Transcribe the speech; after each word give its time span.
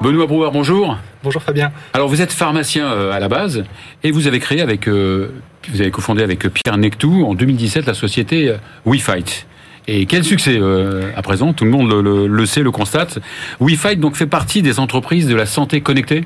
Benoît 0.00 0.26
Brouwer, 0.26 0.48
bonjour. 0.50 0.96
Bonjour 1.22 1.42
Fabien. 1.42 1.72
Alors 1.92 2.08
vous 2.08 2.22
êtes 2.22 2.32
pharmacien 2.32 2.86
euh, 2.86 3.12
à 3.12 3.20
la 3.20 3.28
base 3.28 3.64
et 4.02 4.10
vous 4.10 4.26
avez 4.26 4.38
créé 4.38 4.62
avec, 4.62 4.88
euh, 4.88 5.28
vous 5.68 5.82
avez 5.82 5.90
cofondé 5.90 6.22
avec 6.22 6.48
Pierre 6.48 6.78
Nectou 6.78 7.26
en 7.26 7.34
2017 7.34 7.84
la 7.84 7.92
société 7.92 8.54
WeFight. 8.86 9.46
Et 9.88 10.06
quel 10.06 10.24
succès 10.24 10.58
à 11.16 11.20
présent, 11.20 11.52
tout 11.52 11.64
le 11.64 11.70
monde 11.70 11.90
le, 11.90 12.46
sait, 12.46 12.62
le 12.62 12.70
constate. 12.70 13.18
WeFight 13.60 14.00
donc 14.00 14.14
fait 14.14 14.26
partie 14.26 14.62
des 14.62 14.78
entreprises 14.78 15.26
de 15.26 15.34
la 15.34 15.46
santé 15.46 15.82
connectée? 15.82 16.24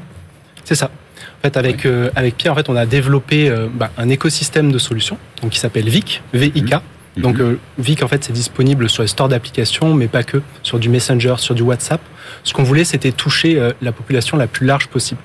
C'est 0.64 0.74
ça. 0.74 0.90
En 1.38 1.42
fait, 1.42 1.56
avec, 1.56 1.86
avec 2.14 2.36
Pierre, 2.36 2.52
en 2.52 2.56
fait, 2.56 2.68
on 2.68 2.76
a 2.76 2.84
développé 2.84 3.50
bah, 3.72 3.90
un 3.96 4.08
écosystème 4.08 4.70
de 4.70 4.78
solutions 4.78 5.18
donc, 5.40 5.52
qui 5.52 5.58
s'appelle 5.58 5.88
VIC, 5.88 6.22
VIK. 6.34 6.74
Donc 7.16 7.38
euh, 7.38 7.58
Vic, 7.78 8.02
en 8.02 8.08
fait, 8.08 8.24
c'est 8.24 8.32
disponible 8.32 8.88
sur 8.88 9.02
les 9.02 9.08
stores 9.08 9.28
d'applications, 9.28 9.94
mais 9.94 10.08
pas 10.08 10.22
que, 10.22 10.42
sur 10.62 10.78
du 10.78 10.88
Messenger, 10.88 11.34
sur 11.38 11.54
du 11.54 11.62
WhatsApp. 11.62 12.00
Ce 12.42 12.52
qu'on 12.52 12.64
voulait, 12.64 12.84
c'était 12.84 13.12
toucher 13.12 13.58
euh, 13.58 13.72
la 13.82 13.92
population 13.92 14.36
la 14.36 14.46
plus 14.46 14.66
large 14.66 14.88
possible. 14.88 15.20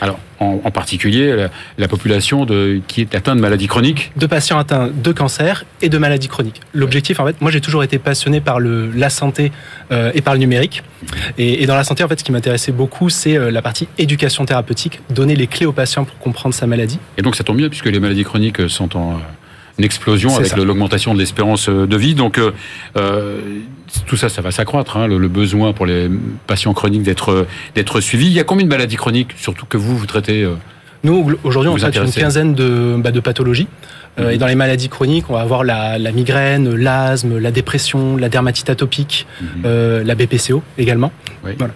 Alors, 0.00 0.18
en, 0.40 0.70
particulier, 0.70 1.48
la, 1.78 1.88
population 1.88 2.44
de, 2.44 2.80
qui 2.86 3.00
est 3.00 3.14
atteinte 3.14 3.36
de 3.36 3.40
maladies 3.40 3.66
chroniques 3.66 4.12
De 4.16 4.26
patients 4.26 4.58
atteints 4.58 4.90
de 4.92 5.12
cancer 5.12 5.64
et 5.80 5.88
de 5.88 5.96
maladies 5.96 6.28
chroniques. 6.28 6.60
L'objectif, 6.74 7.18
en 7.18 7.24
fait, 7.24 7.40
moi 7.40 7.50
j'ai 7.50 7.62
toujours 7.62 7.82
été 7.82 7.98
passionné 7.98 8.42
par 8.42 8.60
le, 8.60 8.90
la 8.90 9.08
santé 9.08 9.52
euh, 9.92 10.12
et 10.14 10.20
par 10.20 10.34
le 10.34 10.40
numérique. 10.40 10.82
Et, 11.38 11.62
et, 11.62 11.66
dans 11.66 11.74
la 11.74 11.84
santé, 11.84 12.04
en 12.04 12.08
fait, 12.08 12.18
ce 12.18 12.24
qui 12.24 12.32
m'intéressait 12.32 12.72
beaucoup, 12.72 13.08
c'est 13.08 13.38
euh, 13.38 13.50
la 13.50 13.62
partie 13.62 13.88
éducation 13.96 14.44
thérapeutique, 14.44 15.00
donner 15.08 15.34
les 15.34 15.46
clés 15.46 15.64
aux 15.64 15.72
patients 15.72 16.04
pour 16.04 16.18
comprendre 16.18 16.54
sa 16.54 16.66
maladie. 16.66 16.98
Et 17.16 17.22
donc 17.22 17.34
ça 17.34 17.44
tombe 17.44 17.56
bien, 17.56 17.70
puisque 17.70 17.86
les 17.86 18.00
maladies 18.00 18.24
chroniques 18.24 18.68
sont 18.68 18.94
en 18.98 19.18
une 19.78 19.84
explosion 19.84 20.36
avec 20.36 20.56
l'augmentation 20.56 21.14
de 21.14 21.18
l'espérance 21.18 21.68
euh, 21.68 21.86
de 21.86 21.96
vie. 21.96 22.14
Donc 22.14 22.38
euh, 22.38 22.52
euh, 22.96 23.40
tout 24.06 24.16
ça, 24.16 24.28
ça 24.28 24.42
va 24.42 24.50
s'accroître. 24.50 24.96
Hein, 24.96 25.06
le, 25.06 25.28
besoin 25.28 25.72
pour 25.72 25.86
les 25.86 26.08
patients 26.46 26.72
chroniques 26.72 27.02
d'être 27.02 27.46
d'être 27.74 28.00
suivis. 28.00 28.26
Il 28.26 28.32
y 28.32 28.40
a 28.40 28.44
combien 28.44 28.64
de 28.64 28.70
maladies 28.70 28.96
chroniques, 28.96 29.32
surtout 29.36 29.66
que 29.66 29.76
vous 29.76 29.96
vous 29.96 30.06
traitez 30.06 30.48
Nous 31.04 31.38
aujourd'hui, 31.44 31.70
on 31.70 31.76
traite 31.76 31.96
une 31.96 32.12
quinzaine 32.12 32.54
de, 32.54 32.96
bah, 32.98 33.10
de 33.10 33.20
pathologies. 33.20 33.68
Mhm. 34.18 34.30
Et 34.30 34.38
dans 34.38 34.46
les 34.46 34.54
maladies 34.54 34.88
chroniques, 34.88 35.28
on 35.28 35.34
va 35.34 35.40
avoir 35.40 35.62
la, 35.62 35.98
la 35.98 36.10
migraine, 36.10 36.74
l'asthme, 36.74 37.38
la 37.38 37.50
dépression, 37.50 38.16
la 38.16 38.30
dermatite 38.30 38.70
atopique, 38.70 39.26
mhm. 39.42 40.02
la 40.02 40.14
BPCO 40.14 40.62
également. 40.78 41.12
Oui. 41.44 41.52
Voilà 41.58 41.74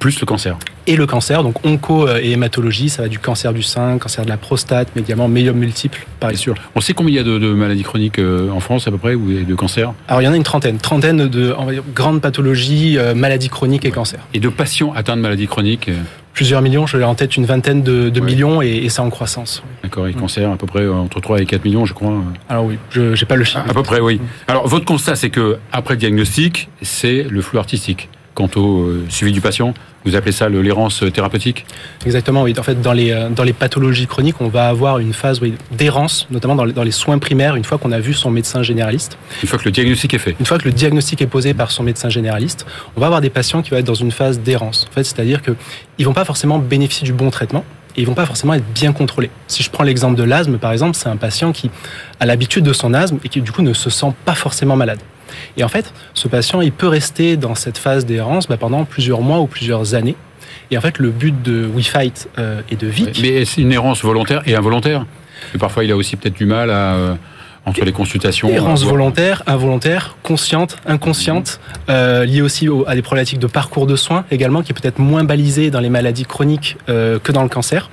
plus 0.00 0.18
le 0.18 0.26
cancer. 0.26 0.58
Et 0.86 0.96
le 0.96 1.06
cancer, 1.06 1.44
donc 1.44 1.64
onco 1.64 2.08
et 2.08 2.32
hématologie, 2.32 2.88
ça 2.88 3.02
va 3.02 3.08
du 3.08 3.20
cancer 3.20 3.52
du 3.52 3.62
sein, 3.62 3.98
cancer 3.98 4.24
de 4.24 4.30
la 4.30 4.38
prostate, 4.38 4.88
mais 4.96 5.02
également 5.02 5.28
multiple, 5.28 6.06
par 6.18 6.34
sûr. 6.34 6.54
On 6.74 6.80
sait 6.80 6.94
combien 6.94 7.12
il 7.12 7.16
y 7.16 7.20
a 7.20 7.22
de, 7.22 7.52
maladies 7.52 7.82
chroniques 7.82 8.18
euh, 8.18 8.50
en 8.50 8.60
France 8.60 8.88
à 8.88 8.90
peu 8.90 8.98
près, 8.98 9.14
ou 9.14 9.44
de 9.44 9.54
cancers? 9.54 9.92
Alors 10.08 10.22
il 10.22 10.24
y 10.24 10.28
en 10.28 10.32
a 10.32 10.36
une 10.36 10.42
trentaine, 10.42 10.78
trentaine 10.78 11.28
de 11.28 11.54
grandes 11.94 12.20
pathologies, 12.20 12.98
euh, 12.98 13.14
maladies 13.14 13.50
chroniques 13.50 13.84
et 13.84 13.90
cancers. 13.90 14.26
Et 14.34 14.40
de 14.40 14.48
patients 14.48 14.92
atteints 14.94 15.16
de 15.16 15.22
maladies 15.22 15.46
chroniques 15.46 15.88
euh? 15.88 16.02
Plusieurs 16.32 16.62
millions, 16.62 16.86
je 16.86 16.96
l'ai 16.96 17.04
en 17.04 17.16
tête 17.16 17.36
une 17.36 17.44
vingtaine 17.44 17.82
de, 17.82 18.20
millions 18.20 18.62
et, 18.62 18.88
ça 18.88 19.02
en 19.02 19.10
croissance. 19.10 19.62
D'accord, 19.82 20.06
et 20.06 20.14
cancer 20.14 20.50
à 20.50 20.56
peu 20.56 20.66
près 20.66 20.88
entre 20.88 21.20
3 21.20 21.42
et 21.42 21.44
4 21.44 21.64
millions, 21.64 21.84
je 21.84 21.92
crois. 21.92 22.14
Alors 22.48 22.64
oui, 22.64 22.78
je 22.90 23.10
n'ai 23.10 23.26
pas 23.26 23.36
le 23.36 23.44
chiffre. 23.44 23.64
À, 23.68 23.74
peu 23.74 23.82
près, 23.82 24.00
oui. 24.00 24.20
Alors 24.46 24.66
votre 24.66 24.84
constat, 24.84 25.16
c'est 25.16 25.28
que 25.28 25.58
après 25.72 25.94
le 25.94 25.98
diagnostic, 25.98 26.70
c'est 26.82 27.24
le 27.28 27.42
flou 27.42 27.58
artistique 27.58 28.08
quant 28.34 28.48
au 28.56 28.82
euh, 28.82 29.06
suivi 29.08 29.32
du 29.32 29.40
patient. 29.40 29.74
Vous 30.04 30.16
appelez 30.16 30.32
ça 30.32 30.48
l'errance 30.48 31.04
thérapeutique 31.12 31.66
Exactement, 32.06 32.42
oui. 32.42 32.54
En 32.58 32.62
fait, 32.62 32.80
dans 32.80 32.92
les, 32.92 33.10
euh, 33.10 33.28
dans 33.28 33.42
les 33.42 33.52
pathologies 33.52 34.06
chroniques, 34.06 34.40
on 34.40 34.48
va 34.48 34.68
avoir 34.68 34.98
une 34.98 35.12
phase 35.12 35.40
d'errance, 35.72 36.26
notamment 36.30 36.54
dans 36.54 36.64
les, 36.64 36.72
dans 36.72 36.82
les, 36.82 36.90
soins 36.90 37.18
primaires, 37.18 37.56
une 37.56 37.64
fois 37.64 37.76
qu'on 37.76 37.92
a 37.92 38.00
vu 38.00 38.14
son 38.14 38.30
médecin 38.30 38.62
généraliste. 38.62 39.18
Une 39.42 39.48
fois 39.48 39.58
que 39.58 39.64
le 39.64 39.72
diagnostic 39.72 40.14
est 40.14 40.18
fait 40.18 40.36
Une 40.40 40.46
fois 40.46 40.58
que 40.58 40.64
le 40.64 40.72
diagnostic 40.72 41.20
est 41.20 41.26
posé 41.26 41.52
par 41.52 41.70
son 41.70 41.82
médecin 41.82 42.08
généraliste, 42.08 42.66
on 42.96 43.00
va 43.00 43.06
avoir 43.06 43.20
des 43.20 43.30
patients 43.30 43.62
qui 43.62 43.70
vont 43.70 43.76
être 43.76 43.86
dans 43.86 43.94
une 43.94 44.12
phase 44.12 44.40
d'errance. 44.40 44.86
En 44.90 44.94
fait, 44.94 45.04
c'est-à-dire 45.04 45.42
qu'ils 45.42 45.56
ne 45.98 46.04
vont 46.04 46.14
pas 46.14 46.24
forcément 46.24 46.58
bénéficier 46.58 47.04
du 47.04 47.12
bon 47.12 47.30
traitement, 47.30 47.64
et 47.96 48.02
ils 48.02 48.06
vont 48.06 48.14
pas 48.14 48.26
forcément 48.26 48.54
être 48.54 48.64
bien 48.72 48.92
contrôlés. 48.92 49.30
Si 49.46 49.62
je 49.62 49.70
prends 49.70 49.84
l'exemple 49.84 50.16
de 50.16 50.22
l'asthme, 50.22 50.58
par 50.58 50.72
exemple, 50.72 50.96
c'est 50.96 51.08
un 51.08 51.16
patient 51.16 51.52
qui 51.52 51.70
a 52.18 52.26
l'habitude 52.26 52.64
de 52.64 52.72
son 52.72 52.94
asthme 52.94 53.18
et 53.24 53.28
qui 53.28 53.40
du 53.40 53.52
coup 53.52 53.62
ne 53.62 53.72
se 53.72 53.90
sent 53.90 54.12
pas 54.24 54.34
forcément 54.34 54.76
malade. 54.76 55.00
Et 55.56 55.64
en 55.64 55.68
fait, 55.68 55.92
ce 56.14 56.28
patient, 56.28 56.60
il 56.60 56.72
peut 56.72 56.88
rester 56.88 57.36
dans 57.36 57.54
cette 57.54 57.78
phase 57.78 58.04
d'errance 58.06 58.48
bah, 58.48 58.56
pendant 58.56 58.84
plusieurs 58.84 59.20
mois 59.20 59.40
ou 59.40 59.46
plusieurs 59.46 59.94
années. 59.94 60.16
Et 60.70 60.78
en 60.78 60.80
fait, 60.80 60.98
le 60.98 61.10
but 61.10 61.42
de 61.42 61.68
WeFight 61.74 62.28
euh, 62.38 62.62
et 62.70 62.76
de 62.76 62.86
Vic... 62.86 63.20
Mais 63.22 63.44
c'est 63.44 63.60
une 63.60 63.72
errance 63.72 64.02
volontaire 64.02 64.42
et 64.46 64.54
involontaire? 64.54 65.06
Et 65.54 65.58
parfois, 65.58 65.84
il 65.84 65.90
a 65.90 65.96
aussi 65.96 66.16
peut-être 66.16 66.36
du 66.36 66.46
mal 66.46 66.70
à... 66.70 67.16
Euh, 67.66 67.70
entre 67.70 67.84
les 67.84 67.92
consultations. 67.92 68.48
Errance 68.48 68.84
volontaire, 68.84 69.42
involontaire, 69.46 70.16
consciente, 70.22 70.76
inconsciente, 70.86 71.60
euh, 71.88 72.24
liée 72.24 72.42
aussi 72.42 72.68
à 72.86 72.94
des 72.94 73.02
problématiques 73.02 73.38
de 73.38 73.46
parcours 73.46 73.86
de 73.86 73.96
soins 73.96 74.24
également, 74.30 74.62
qui 74.62 74.72
est 74.72 74.74
peut-être 74.80 74.98
moins 74.98 75.24
balisée 75.24 75.70
dans 75.70 75.80
les 75.80 75.90
maladies 75.90 76.24
chroniques 76.24 76.76
que 76.86 77.32
dans 77.32 77.42
le 77.42 77.48
cancer. 77.48 77.90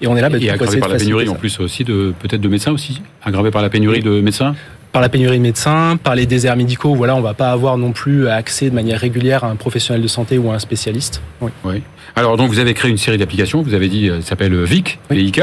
Et 0.00 0.06
on 0.06 0.16
est 0.16 0.20
là 0.20 0.28
bah, 0.28 0.38
et 0.38 0.78
par 0.78 0.88
la 0.88 0.96
pénurie 0.96 1.28
en 1.28 1.34
plus 1.34 1.60
aussi 1.60 1.84
de 1.84 2.12
peut-être 2.18 2.40
de 2.40 2.48
médecins 2.48 2.72
aussi, 2.72 3.00
aggravé 3.22 3.50
par 3.50 3.62
la 3.62 3.70
pénurie 3.70 4.02
de 4.02 4.20
médecins 4.20 4.54
par 4.94 5.02
la 5.02 5.08
pénurie 5.08 5.38
de 5.38 5.42
médecins, 5.42 5.98
par 6.00 6.14
les 6.14 6.24
déserts 6.24 6.54
médicaux, 6.54 6.94
voilà, 6.94 7.16
on 7.16 7.20
va 7.20 7.34
pas 7.34 7.50
avoir 7.50 7.76
non 7.76 7.90
plus 7.90 8.28
accès 8.28 8.70
de 8.70 8.74
manière 8.76 9.00
régulière 9.00 9.42
à 9.42 9.48
un 9.48 9.56
professionnel 9.56 10.00
de 10.00 10.06
santé 10.06 10.38
ou 10.38 10.52
à 10.52 10.54
un 10.54 10.60
spécialiste. 10.60 11.20
Oui. 11.40 11.50
oui. 11.64 11.82
Alors 12.16 12.36
donc 12.36 12.50
vous 12.50 12.58
avez 12.58 12.74
créé 12.74 12.90
une 12.90 12.98
série 12.98 13.18
d'applications, 13.18 13.62
vous 13.62 13.74
avez 13.74 13.88
dit, 13.88 14.08
euh, 14.08 14.20
ça 14.20 14.30
s'appelle 14.30 14.54
VIC, 14.62 14.98
VIK, 15.10 15.40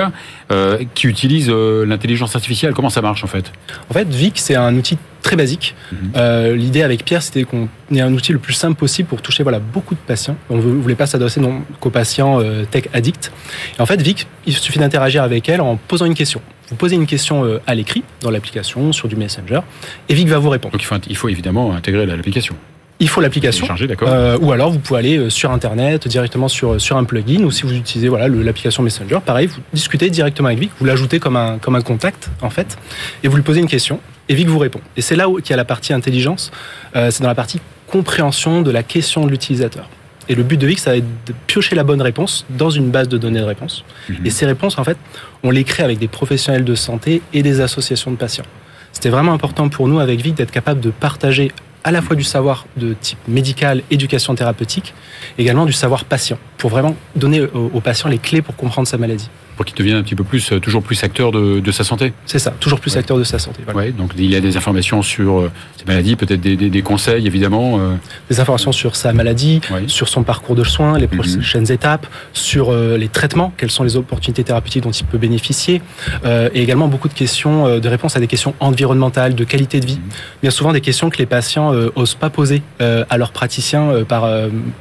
euh, 0.51 0.83
qui 0.95 1.07
utilise 1.07 1.49
euh, 1.49 1.85
l'intelligence 1.85 2.35
artificielle. 2.35 2.73
Comment 2.73 2.89
ça 2.89 3.01
marche 3.01 3.23
en 3.23 3.27
fait? 3.27 3.51
En 3.89 3.93
fait, 3.93 4.07
VIC 4.07 4.37
c'est 4.37 4.55
un 4.55 4.75
outil 4.75 4.97
très 5.21 5.35
basique. 5.35 5.75
Mhm. 5.91 6.55
L'idée 6.55 6.81
avec 6.81 7.05
Pierre, 7.05 7.21
c'était 7.21 7.43
qu'on 7.43 7.69
ait 7.93 8.01
un 8.01 8.11
outil 8.11 8.33
le 8.33 8.39
plus 8.39 8.53
simple 8.53 8.75
possible 8.75 9.07
pour 9.07 9.21
toucher 9.21 9.43
voilà 9.43 9.59
beaucoup 9.59 9.93
de 9.93 9.99
patients. 9.99 10.35
On 10.49 10.57
ne 10.57 10.61
voulait 10.61 10.95
pas 10.95 11.05
s'adresser 11.05 11.39
qu'aux 11.79 11.91
patients 11.91 12.41
tech 12.71 12.85
addicts. 12.91 13.31
Et 13.77 13.81
en 13.81 13.85
fait, 13.85 14.01
VIC, 14.01 14.25
il 14.47 14.55
suffit 14.55 14.79
d'interagir 14.79 15.21
avec 15.21 15.47
elle 15.47 15.61
en 15.61 15.75
posant 15.75 16.05
une 16.05 16.15
question. 16.15 16.41
Vous 16.71 16.77
posez 16.77 16.95
une 16.95 17.05
question 17.05 17.43
euh, 17.43 17.59
à 17.67 17.75
l'écrit 17.75 18.01
dans 18.21 18.31
l'application, 18.31 18.93
sur 18.93 19.09
du 19.09 19.17
Messenger, 19.17 19.59
et 20.07 20.13
Vic 20.13 20.29
va 20.29 20.37
vous 20.37 20.49
répondre. 20.49 20.71
Donc 20.71 20.81
il 20.81 20.85
faut, 20.85 20.95
il 21.09 21.17
faut 21.17 21.27
évidemment 21.27 21.73
intégrer 21.73 22.05
l'application. 22.05 22.55
Il 23.01 23.09
faut 23.09 23.19
l'application. 23.19 23.67
Euh, 24.03 24.37
ou 24.39 24.51
alors 24.51 24.71
vous 24.71 24.79
pouvez 24.79 24.99
aller 24.99 25.17
euh, 25.17 25.29
sur 25.29 25.51
Internet 25.51 26.07
directement 26.07 26.47
sur, 26.47 26.79
sur 26.79 26.97
un 26.97 27.03
plugin 27.03 27.43
ou 27.43 27.51
si 27.51 27.63
vous 27.63 27.73
utilisez 27.73 28.07
voilà 28.07 28.27
l'application 28.29 28.83
Messenger, 28.83 29.19
pareil, 29.25 29.47
vous 29.47 29.59
discutez 29.73 30.09
directement 30.09 30.47
avec 30.47 30.59
Vic, 30.59 30.71
vous 30.79 30.85
l'ajoutez 30.85 31.19
comme 31.19 31.35
un, 31.35 31.57
comme 31.57 31.75
un 31.75 31.81
contact 31.81 32.29
en 32.41 32.49
fait, 32.49 32.77
et 33.23 33.27
vous 33.27 33.35
lui 33.35 33.43
posez 33.43 33.59
une 33.59 33.67
question 33.67 33.99
et 34.29 34.35
Vic 34.35 34.47
vous 34.47 34.59
répond. 34.59 34.79
Et 34.95 35.01
c'est 35.01 35.15
là 35.15 35.27
où 35.27 35.39
il 35.39 35.49
y 35.49 35.51
a 35.51 35.57
la 35.57 35.65
partie 35.65 35.93
intelligence, 35.93 36.51
c'est 36.93 37.21
dans 37.21 37.27
la 37.27 37.35
partie 37.35 37.59
compréhension 37.87 38.61
de 38.61 38.71
la 38.71 38.83
question 38.83 39.25
de 39.25 39.31
l'utilisateur. 39.31 39.89
Et 40.29 40.35
le 40.35 40.43
but 40.43 40.57
de 40.57 40.67
Vic, 40.67 40.79
ça 40.79 40.91
va 40.91 40.97
être 40.97 41.25
de 41.25 41.33
piocher 41.47 41.75
la 41.75 41.83
bonne 41.83 42.01
réponse 42.01 42.45
dans 42.49 42.69
une 42.69 42.89
base 42.89 43.09
de 43.09 43.17
données 43.17 43.41
de 43.41 43.45
réponse. 43.45 43.83
Mhm. 44.07 44.25
Et 44.25 44.29
ces 44.29 44.45
réponses, 44.45 44.77
en 44.77 44.83
fait, 44.83 44.97
on 45.43 45.51
les 45.51 45.63
crée 45.63 45.83
avec 45.83 45.99
des 45.99 46.07
professionnels 46.07 46.63
de 46.63 46.75
santé 46.75 47.21
et 47.33 47.43
des 47.43 47.59
associations 47.59 48.11
de 48.11 48.15
patients. 48.15 48.45
C'était 48.93 49.09
vraiment 49.09 49.33
important 49.33 49.67
pour 49.69 49.87
nous, 49.87 49.99
avec 49.99 50.21
Vic, 50.21 50.35
d'être 50.35 50.51
capable 50.51 50.79
de 50.79 50.91
partager 50.91 51.51
à 51.83 51.91
la 51.91 52.01
fois 52.01 52.15
du 52.15 52.23
savoir 52.23 52.65
de 52.77 52.93
type 52.93 53.19
médical, 53.27 53.83
éducation 53.91 54.35
thérapeutique, 54.35 54.93
également 55.37 55.65
du 55.65 55.73
savoir 55.73 56.05
patient, 56.05 56.37
pour 56.57 56.69
vraiment 56.69 56.95
donner 57.15 57.41
aux 57.41 57.81
patients 57.81 58.09
les 58.09 58.19
clés 58.19 58.41
pour 58.41 58.55
comprendre 58.55 58.87
sa 58.87 58.97
maladie 58.97 59.29
pour 59.61 59.65
qu'il 59.65 59.75
devienne 59.75 59.97
un 59.97 60.03
petit 60.03 60.15
peu 60.15 60.23
plus, 60.23 60.51
euh, 60.51 60.59
toujours 60.59 60.81
plus 60.81 61.03
acteur 61.03 61.31
de, 61.31 61.71
sa 61.71 61.83
santé. 61.83 62.13
C'est 62.25 62.39
ça, 62.39 62.51
toujours 62.59 62.79
plus 62.79 62.97
acteur 62.97 63.19
de 63.19 63.23
sa 63.23 63.37
santé. 63.37 63.61
Voilà. 63.71 63.91
donc 63.91 64.13
il 64.17 64.25
y 64.25 64.35
a 64.35 64.41
des 64.41 64.57
informations 64.57 65.03
sur 65.03 65.39
euh, 65.39 65.51
ses 65.77 65.85
maladies, 65.85 66.15
peut-être 66.15 66.41
des, 66.41 66.81
conseils 66.81 67.27
évidemment. 67.27 67.79
Euh. 67.79 67.95
Des 68.29 68.39
informations 68.39 68.71
sur 68.71 68.95
sa 68.95 69.13
maladie, 69.13 69.61
sur 69.85 70.09
son 70.09 70.23
parcours 70.23 70.55
de 70.55 70.63
soins, 70.63 70.97
les 70.97 71.07
mhm. 71.07 71.15
prochaines 71.15 71.71
étapes, 71.71 72.07
sur 72.33 72.73
les 72.73 73.07
traitements, 73.07 73.53
quelles 73.55 73.71
sont 73.71 73.83
les 73.83 73.97
opportunités 73.97 74.43
thérapeutiques 74.43 74.83
dont 74.83 74.91
il 74.91 75.05
peut 75.05 75.17
bénéficier, 75.17 75.81
et 76.25 76.61
également 76.61 76.87
beaucoup 76.87 77.07
de 77.07 77.13
questions, 77.13 77.79
de 77.79 77.87
réponses 77.87 78.17
à 78.17 78.19
des 78.19 78.27
questions 78.27 78.55
environnementales, 78.59 79.35
de 79.35 79.43
qualité 79.43 79.79
de 79.79 79.85
vie. 79.85 79.99
Mhm. 79.99 80.11
Bien 80.41 80.51
souvent 80.51 80.73
des 80.73 80.81
questions 80.81 81.09
que 81.09 81.17
les 81.17 81.25
patients 81.25 81.70
osent 81.95 82.15
pas 82.15 82.29
poser 82.29 82.61
à 82.79 83.17
leurs 83.17 83.31
praticiens 83.31 84.03
par 84.07 84.29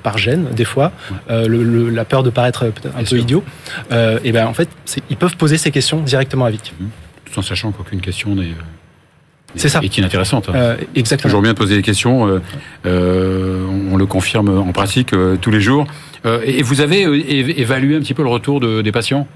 par 0.02 0.18
gêne 0.18 0.46
des 0.52 0.64
fois, 0.64 0.92
la 1.28 2.04
peur 2.04 2.22
de 2.22 2.30
paraître 2.30 2.70
un 2.96 3.04
peu 3.04 3.18
idiot. 3.18 3.44
et 3.90 4.32
ben 4.32 4.46
en 4.46 4.54
fait 4.54 4.68
ils 5.08 5.16
peuvent 5.16 5.36
poser 5.36 5.58
ces 5.58 5.70
questions 5.70 6.00
directement 6.00 6.44
à 6.44 6.50
Vic. 6.50 6.72
Mmh. 6.78 6.86
Tout 7.24 7.38
en 7.38 7.42
sachant 7.42 7.70
qu'aucune 7.72 8.00
question 8.00 8.34
n'est 8.34 8.44
euh, 8.46 9.56
c'est 9.56 9.68
ça. 9.68 9.80
Et 9.82 9.88
qui 9.88 10.00
est 10.00 10.04
intéressante. 10.04 10.48
Hein. 10.48 10.54
Euh, 10.54 10.76
exactement. 10.94 11.28
Toujours 11.28 11.42
bien 11.42 11.52
de 11.52 11.58
poser 11.58 11.76
des 11.76 11.82
questions. 11.82 12.40
Euh, 12.86 13.66
on 13.90 13.96
le 13.96 14.06
confirme 14.06 14.48
en 14.48 14.72
pratique 14.72 15.12
tous 15.40 15.50
les 15.50 15.60
jours. 15.60 15.86
et 16.24 16.62
vous 16.62 16.80
avez 16.80 17.02
évalué 17.60 17.96
un 17.96 18.00
petit 18.00 18.14
peu 18.14 18.22
le 18.22 18.28
retour 18.28 18.60
des 18.60 18.92
patients? 18.92 19.26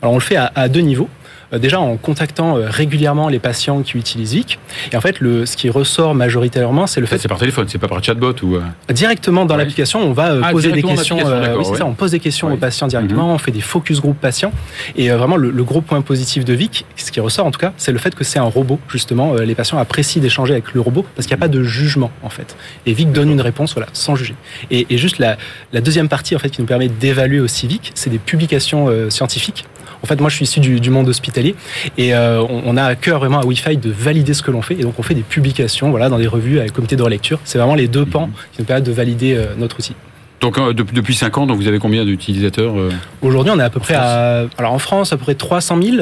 Alors 0.00 0.12
on 0.12 0.18
le 0.18 0.22
fait 0.22 0.36
à, 0.36 0.68
deux 0.68 0.80
niveaux. 0.80 1.08
Euh, 1.52 1.58
déjà 1.58 1.80
en 1.80 1.96
contactant 1.96 2.56
euh, 2.56 2.66
régulièrement 2.68 3.28
les 3.28 3.38
patients 3.38 3.82
qui 3.82 3.98
utilisent 3.98 4.34
Vic. 4.34 4.58
Et 4.92 4.96
en 4.96 5.00
fait, 5.00 5.20
le, 5.20 5.46
ce 5.46 5.56
qui 5.56 5.68
ressort 5.70 6.14
majoritairement, 6.14 6.86
c'est 6.86 7.00
le 7.00 7.06
fait 7.06 7.18
c'est 7.18 7.28
par 7.28 7.38
téléphone, 7.38 7.66
c'est 7.68 7.78
pas 7.78 7.88
par 7.88 8.02
chatbot 8.02 8.34
ou 8.42 8.58
directement 8.90 9.44
dans 9.44 9.56
l'application, 9.56 10.00
on 10.00 10.12
va 10.12 10.34
ah, 10.42 10.50
poser 10.50 10.72
des 10.72 10.82
questions. 10.82 11.16
oui, 11.16 11.64
c'est 11.64 11.76
ça, 11.76 11.86
on 11.86 11.94
pose 11.94 12.12
des 12.12 12.20
questions 12.20 12.52
aux 12.52 12.56
patients 12.56 12.86
directement, 12.86 13.28
mhm. 13.28 13.34
on 13.34 13.38
fait 13.38 13.50
des 13.50 13.60
focus 13.60 14.00
group 14.00 14.16
patients. 14.18 14.52
Et 14.96 15.10
vraiment, 15.10 15.36
le, 15.36 15.50
le, 15.50 15.64
gros 15.64 15.80
point 15.80 16.00
positif 16.02 16.44
de 16.44 16.52
Vic, 16.52 16.84
ce 16.96 17.10
qui 17.10 17.20
ressort 17.20 17.46
en 17.46 17.50
tout 17.50 17.60
cas, 17.60 17.72
c'est 17.76 17.92
le 17.92 17.98
fait 17.98 18.14
que 18.14 18.24
c'est 18.24 18.38
un 18.38 18.44
robot. 18.44 18.78
Justement, 18.88 19.34
les 19.34 19.54
patients 19.54 19.78
apprécient 19.78 20.22
d'échanger 20.22 20.52
avec 20.52 20.72
le 20.72 20.80
robot 20.80 21.04
parce 21.14 21.26
qu'il 21.26 21.36
n'y 21.36 21.40
a 21.40 21.44
pas 21.44 21.48
de 21.48 21.62
jugement 21.62 22.10
en 22.22 22.30
fait. 22.30 22.56
Et 22.86 22.92
Vic 22.92 23.12
donne 23.12 23.30
une 23.30 23.40
réponse, 23.40 23.74
voilà, 23.74 23.88
sans 23.92 24.16
juger. 24.16 24.34
Et, 24.70 24.86
et 24.90 24.98
juste 24.98 25.18
la, 25.18 25.36
la, 25.72 25.80
deuxième 25.80 26.08
partie 26.08 26.34
en 26.36 26.38
fait 26.38 26.50
qui 26.50 26.60
nous 26.60 26.66
permet 26.66 26.88
d'évaluer 26.88 27.40
aussi 27.40 27.66
Vic, 27.66 27.92
c'est 27.94 28.10
des 28.10 28.18
publications 28.18 28.88
scientifiques 29.10 29.64
en 30.02 30.06
fait, 30.06 30.20
moi, 30.20 30.28
je 30.28 30.36
suis 30.36 30.44
issu 30.44 30.60
du, 30.60 30.90
monde 30.90 31.08
hospitalier 31.08 31.54
et 31.96 32.14
euh, 32.14 32.42
on, 32.42 32.76
a 32.76 32.84
à 32.84 32.94
cœur 32.96 33.20
vraiment 33.20 33.40
à 33.40 33.46
Wi-Fi 33.46 33.76
de 33.76 33.90
valider 33.90 34.34
ce 34.34 34.42
que 34.42 34.50
l'on 34.50 34.62
fait. 34.62 34.74
Et 34.74 34.82
donc, 34.82 34.94
on 34.98 35.02
fait 35.02 35.14
des 35.14 35.22
publications 35.22 35.90
voilà, 35.90 36.08
dans 36.08 36.18
des 36.18 36.26
revues 36.26 36.58
avec 36.58 36.70
le 36.70 36.74
comité 36.74 36.96
de 36.96 37.02
relecture. 37.02 37.38
C'est 37.44 37.58
vraiment 37.58 37.74
les 37.74 37.88
deux 37.88 38.04
pans 38.04 38.28
qui 38.52 38.60
nous 38.60 38.64
permettent 38.64 38.84
de 38.84 38.92
valider 38.92 39.34
euh, 39.34 39.54
notre 39.56 39.78
outil. 39.78 39.94
Donc 40.40 40.58
euh, 40.58 40.72
depuis 40.72 41.14
5 41.14 41.38
ans, 41.38 41.46
donc 41.46 41.58
vous 41.58 41.68
avez 41.68 41.78
combien 41.78 42.04
d'utilisateurs 42.04 42.74
Aujourd'hui, 43.22 43.52
on 43.54 43.60
est 43.60 43.62
à 43.62 43.70
peu 43.70 43.78
près 43.78 43.94
à, 43.94 44.46
alors 44.58 44.72
en 44.72 44.80
France, 44.80 45.12
à 45.12 45.16
peu 45.16 45.22
près 45.22 45.36
300 45.36 45.78
000. 45.80 45.96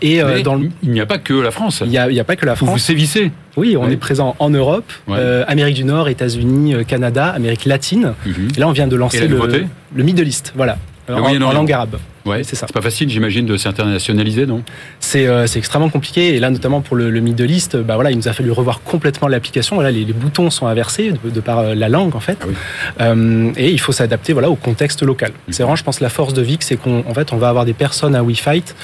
et 0.00 0.22
dans 0.42 0.58
il 0.82 0.90
n'y 0.90 1.00
a 1.00 1.06
pas 1.06 1.18
que 1.18 1.34
la 1.34 1.50
France. 1.50 1.82
Il 1.84 1.90
n'y 1.90 1.98
a, 1.98 2.24
pas 2.24 2.36
que 2.36 2.46
la 2.46 2.56
France. 2.56 2.70
Vous 2.70 2.78
sévissez. 2.78 3.30
Oui, 3.58 3.76
on 3.78 3.90
est 3.90 3.98
présent 3.98 4.36
en 4.38 4.48
Europe, 4.48 4.90
Amérique 5.46 5.76
du 5.76 5.84
Nord, 5.84 6.08
États-Unis, 6.08 6.76
Canada, 6.86 7.26
Amérique 7.26 7.66
latine. 7.66 8.14
Mhm. 8.24 8.48
Et 8.56 8.60
là, 8.60 8.68
on 8.68 8.72
vient 8.72 8.88
de 8.88 8.96
lancer 8.96 9.28
le, 9.28 9.38
le 9.94 10.02
Middle 10.02 10.26
East. 10.26 10.54
Voilà 10.56 10.78
en, 11.08 11.52
langue 11.52 11.72
arabe. 11.72 11.98
Ouais, 12.24 12.42
c'est 12.42 12.56
ça. 12.56 12.66
C'est 12.66 12.74
pas 12.74 12.82
facile, 12.82 13.08
j'imagine, 13.08 13.46
de 13.46 13.56
s'internationaliser, 13.56 14.46
non? 14.46 14.62
Euh, 15.14 15.46
C'est 15.46 15.58
extrêmement 15.58 15.88
compliqué. 15.88 16.34
Et 16.34 16.40
là, 16.40 16.50
notamment 16.50 16.80
pour 16.80 16.96
le, 16.96 17.10
le 17.10 17.20
Middle 17.20 17.50
East, 17.50 17.76
bah 17.76 17.94
voilà, 17.94 18.10
il 18.10 18.16
nous 18.16 18.28
a 18.28 18.32
fallu 18.32 18.50
revoir 18.50 18.82
complètement 18.82 19.28
l'application. 19.28 19.76
Voilà, 19.76 19.90
les, 19.90 20.04
les, 20.04 20.12
boutons 20.12 20.50
sont 20.50 20.66
inversés 20.66 21.12
de, 21.24 21.40
par 21.40 21.60
euh, 21.60 21.74
la 21.74 21.88
langue, 21.88 22.16
en 22.16 22.20
fait. 22.20 22.38
Ah 22.42 23.04
euh, 23.04 23.50
et 23.56 23.70
il 23.70 23.80
faut 23.80 23.92
s'adapter, 23.92 24.32
voilà, 24.32 24.50
au 24.50 24.56
contexte 24.56 25.02
local. 25.02 25.30
Mm. 25.30 25.52
C'est 25.52 25.62
vraiment, 25.62 25.76
je 25.76 25.84
pense, 25.84 26.00
la 26.00 26.08
force 26.08 26.34
de 26.34 26.42
VIC, 26.42 26.62
c'est 26.62 26.76
qu'en 26.76 27.14
fait, 27.14 27.32
on 27.32 27.36
va 27.36 27.48
avoir 27.48 27.64
des 27.64 27.74
personnes 27.74 28.14
à 28.14 28.22
WeFight 28.22 28.74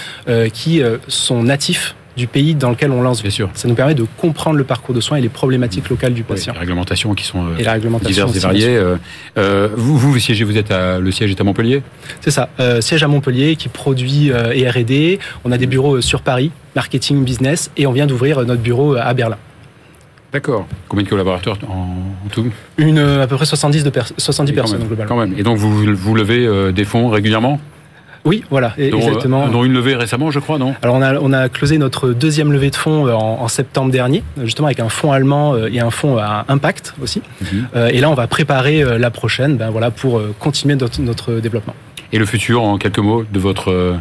qui 0.52 0.82
sont 1.08 1.42
natifs 1.42 1.94
du 2.16 2.26
pays 2.26 2.54
dans 2.54 2.70
lequel 2.70 2.90
on 2.90 3.02
lance. 3.02 3.22
Bien 3.22 3.30
sûr. 3.30 3.50
Ça 3.54 3.68
nous 3.68 3.74
permet 3.74 3.94
de 3.94 4.04
comprendre 4.18 4.56
le 4.56 4.64
parcours 4.64 4.94
de 4.94 5.00
soins 5.00 5.18
et 5.18 5.20
les 5.20 5.28
problématiques 5.28 5.88
locales 5.88 6.14
du 6.14 6.22
patient. 6.22 6.52
les 6.52 6.60
réglementations 6.60 7.14
qui 7.14 7.24
sont 7.24 7.46
euh, 7.46 7.98
diverses 8.04 8.36
et 8.36 8.38
variées. 8.38 8.76
Euh, 8.76 8.96
euh, 9.38 9.68
vous, 9.74 9.96
vous, 9.98 10.18
siégez, 10.18 10.44
vous 10.44 10.56
êtes 10.56 10.70
à, 10.70 10.98
le 10.98 11.10
siège 11.10 11.30
est 11.30 11.40
à 11.40 11.44
Montpellier? 11.44 11.82
C'est 12.20 12.30
ça, 12.30 12.48
siège 12.80 13.02
à 13.02 13.08
Montpellier 13.08 13.56
qui 13.56 13.68
produit 13.68 14.28
et 14.28 14.68
R&D. 14.68 15.18
On 15.44 15.52
a 15.52 15.58
des 15.58 15.66
bureaux 15.66 16.00
sur 16.00 16.22
Paris, 16.22 16.50
marketing, 16.74 17.24
business, 17.24 17.70
et 17.76 17.86
on 17.86 17.92
vient 17.92 18.06
d'ouvrir 18.06 18.40
notre 18.44 18.62
bureau 18.62 18.94
à 18.94 19.12
Berlin. 19.14 19.36
D'accord. 20.32 20.66
Combien 20.88 21.04
de 21.04 21.10
collaborateurs 21.10 21.58
en, 21.68 22.28
tout? 22.30 22.50
Une, 22.78 22.98
À 22.98 23.26
peu 23.26 23.36
près 23.36 23.44
70, 23.44 23.84
de 23.84 23.92
70 24.16 24.52
personnes 24.52 24.84
globalement. 24.84 25.08
Quand 25.08 25.20
même. 25.20 25.38
Et 25.38 25.42
donc 25.42 25.58
vous, 25.58 25.94
vous 25.94 26.14
levez 26.14 26.72
des 26.72 26.84
fonds 26.84 27.08
régulièrement? 27.08 27.60
Oui, 28.24 28.44
voilà, 28.50 28.72
exactement. 28.78 29.46
Euh, 29.46 29.48
dont 29.48 29.64
une 29.64 29.72
levée 29.72 29.96
récemment, 29.96 30.30
je 30.30 30.38
crois, 30.38 30.58
non 30.58 30.74
Alors 30.82 30.94
on 30.94 31.02
a, 31.02 31.18
on 31.18 31.32
a 31.32 31.48
closé 31.48 31.78
notre 31.78 32.10
deuxième 32.10 32.52
levée 32.52 32.70
de 32.70 32.76
fonds 32.76 33.06
euh, 33.06 33.12
en, 33.12 33.48
septembre 33.48 33.90
dernier, 33.90 34.22
justement 34.44 34.66
avec 34.66 34.80
un 34.80 34.88
fonds 34.88 35.12
allemand 35.12 35.54
euh, 35.54 35.68
et 35.72 35.80
un 35.80 35.90
fonds 35.90 36.18
à 36.18 36.44
impact 36.48 36.94
aussi. 37.02 37.22
Mhm. 37.40 37.88
Et 37.90 38.00
là, 38.00 38.10
on 38.10 38.14
va 38.14 38.26
préparer 38.26 38.98
la 38.98 39.10
prochaine, 39.10 39.56
ben 39.56 39.70
voilà, 39.70 39.90
pour 39.90 40.20
continuer 40.38 40.74
notre, 40.74 41.00
notre 41.00 41.34
développement. 41.34 41.74
Et 42.12 42.18
le 42.18 42.26
futur, 42.26 42.62
en 42.62 42.78
quelques 42.78 42.98
mots, 42.98 43.24
de 43.30 43.38
votre 43.38 43.96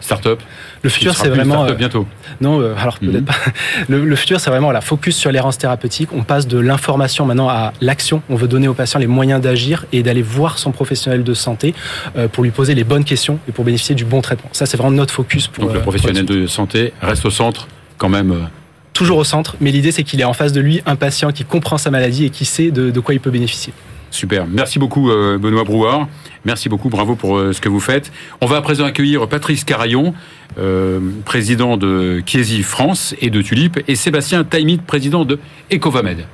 Start-up 0.00 0.40
Le 0.82 0.90
futur, 0.90 1.14
c'est 1.14 1.28
vraiment. 1.28 1.64
Euh, 1.64 1.74
bientôt. 1.74 2.06
Non, 2.40 2.60
euh, 2.60 2.74
alors 2.76 2.98
peut-être 2.98 3.24
pas. 3.24 3.34
Le, 3.88 4.16
futur, 4.16 4.40
c'est 4.40 4.50
vraiment 4.50 4.72
la 4.72 4.80
focus 4.80 5.16
sur 5.16 5.30
l'errance 5.30 5.58
thérapeutique. 5.58 6.10
On 6.12 6.22
passe 6.22 6.46
de 6.46 6.58
l'information 6.58 7.26
maintenant 7.26 7.48
à 7.48 7.72
l'action. 7.80 8.22
On 8.30 8.34
veut 8.34 8.48
donner 8.48 8.68
aux 8.68 8.74
patients 8.74 8.98
les 8.98 9.06
moyens 9.06 9.40
d'agir 9.40 9.84
et 9.92 10.02
d'aller 10.02 10.22
voir 10.22 10.58
son 10.58 10.72
professionnel 10.72 11.22
de 11.22 11.34
santé 11.34 11.74
euh, 12.16 12.28
pour 12.28 12.44
lui 12.44 12.50
poser 12.50 12.74
les 12.74 12.84
bonnes 12.84 13.04
questions 13.04 13.38
et 13.48 13.52
pour 13.52 13.64
bénéficier 13.64 13.94
du 13.94 14.04
bon 14.04 14.20
traitement. 14.20 14.50
Ça, 14.52 14.66
c'est 14.66 14.76
vraiment 14.76 14.92
notre 14.92 15.14
focus. 15.14 15.48
Pour, 15.48 15.64
Donc 15.64 15.74
le 15.74 15.80
professionnel 15.80 16.24
de 16.24 16.46
santé 16.46 16.92
reste 17.02 17.26
au 17.26 17.30
centre 17.30 17.68
quand 17.98 18.08
même 18.08 18.48
toujours 18.94 19.18
au 19.18 19.24
centre, 19.24 19.56
mais 19.60 19.70
l'idée 19.70 19.92
c'est 19.92 20.02
qu'il 20.02 20.20
est 20.20 20.24
en 20.24 20.32
face 20.32 20.52
de 20.52 20.60
lui 20.60 20.82
un 20.84 20.96
patient 20.96 21.32
qui 21.32 21.44
comprend 21.44 21.78
sa 21.78 21.90
maladie 21.90 22.26
et 22.26 22.30
qui 22.30 22.44
sait 22.44 22.70
de 22.70 23.00
quoi 23.00 23.14
il 23.14 23.20
peut 23.20 23.30
bénéficier. 23.30 23.72
Super. 24.10 24.46
Merci 24.46 24.78
beaucoup, 24.78 25.10
euh, 25.10 25.38
Benoît 25.38 25.64
Brouard. 25.64 26.08
Merci 26.44 26.68
beaucoup, 26.68 26.88
bravo 26.88 27.14
pour 27.14 27.38
euh, 27.38 27.52
ce 27.52 27.60
que 27.60 27.68
vous 27.68 27.80
faites. 27.80 28.12
On 28.40 28.46
va 28.46 28.56
à 28.56 28.62
présent 28.62 28.84
accueillir 28.84 29.28
Patrice 29.28 29.64
Carayon, 29.64 30.14
euh, 30.58 31.00
président 31.24 31.76
de 31.76 32.22
Chiesi 32.26 32.62
France 32.62 33.14
et 33.20 33.30
de 33.30 33.40
Tulip, 33.42 33.80
et 33.86 33.94
Sébastien 33.94 34.42
Taimit, 34.44 34.78
président 34.78 35.24
de 35.24 35.38
Ecovamed. 35.72 36.26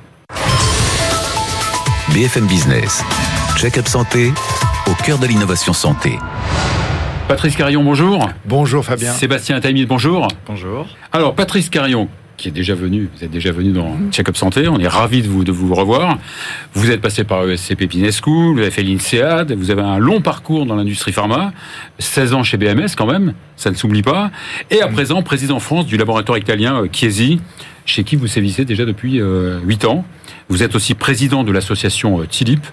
BFM 2.13 2.47
Business, 2.47 3.03
check-up 3.57 3.87
santé, 3.87 4.31
au 4.87 5.03
cœur 5.03 5.19
de 5.19 5.27
l'innovation 5.27 5.73
santé. 5.73 6.17
Patrice 7.27 7.57
Carayon, 7.57 7.83
bonjour. 7.83 8.29
Bonjour 8.45 8.85
Fabien. 8.85 9.11
Sébastien 9.11 9.59
Taimit, 9.59 9.85
bonjour. 9.85 10.29
Bonjour. 10.47 10.87
Alors, 11.11 11.35
Patrice 11.35 11.69
Carayon, 11.69 12.07
qui 12.37 12.47
est 12.47 12.51
déjà 12.51 12.75
venu, 12.75 13.09
vous 13.15 13.23
êtes 13.23 13.31
déjà 13.31 13.51
venu 13.51 13.71
dans 13.71 13.97
Check-up 14.11 14.37
Santé, 14.37 14.67
on 14.67 14.79
est 14.79 14.87
ravis 14.87 15.23
de 15.23 15.27
vous, 15.27 15.43
de 15.43 15.51
vous 15.51 15.73
revoir. 15.73 16.19
Vous 16.73 16.91
êtes 16.91 17.01
passé 17.01 17.23
par 17.23 17.49
ESCP 17.49 17.85
Business 17.85 18.21
School, 18.23 18.53
vous 18.53 18.61
avez 18.61 18.71
fait 18.71 18.83
l'INSEAD, 18.83 19.53
vous 19.53 19.71
avez 19.71 19.81
un 19.81 19.97
long 19.97 20.21
parcours 20.21 20.67
dans 20.67 20.75
l'industrie 20.75 21.11
pharma, 21.11 21.51
16 21.97 22.33
ans 22.33 22.43
chez 22.43 22.57
BMS 22.57 22.89
quand 22.95 23.07
même, 23.07 23.33
ça 23.55 23.71
ne 23.71 23.75
s'oublie 23.75 24.03
pas, 24.03 24.31
et 24.69 24.81
à 24.81 24.87
présent 24.87 25.23
président 25.23 25.59
France 25.59 25.87
du 25.87 25.97
laboratoire 25.97 26.37
italien 26.37 26.83
euh, 26.83 26.87
Chiesi, 26.91 27.41
chez 27.87 28.03
qui 28.03 28.15
vous 28.15 28.27
sévissez 28.27 28.65
déjà 28.65 28.85
depuis 28.85 29.13
8 29.13 29.21
euh, 29.21 29.87
ans. 29.87 30.05
Vous 30.49 30.61
êtes 30.61 30.75
aussi 30.75 30.93
président 30.93 31.43
de 31.43 31.51
l'association 31.51 32.21
euh, 32.21 32.27
TILIP, 32.27 32.65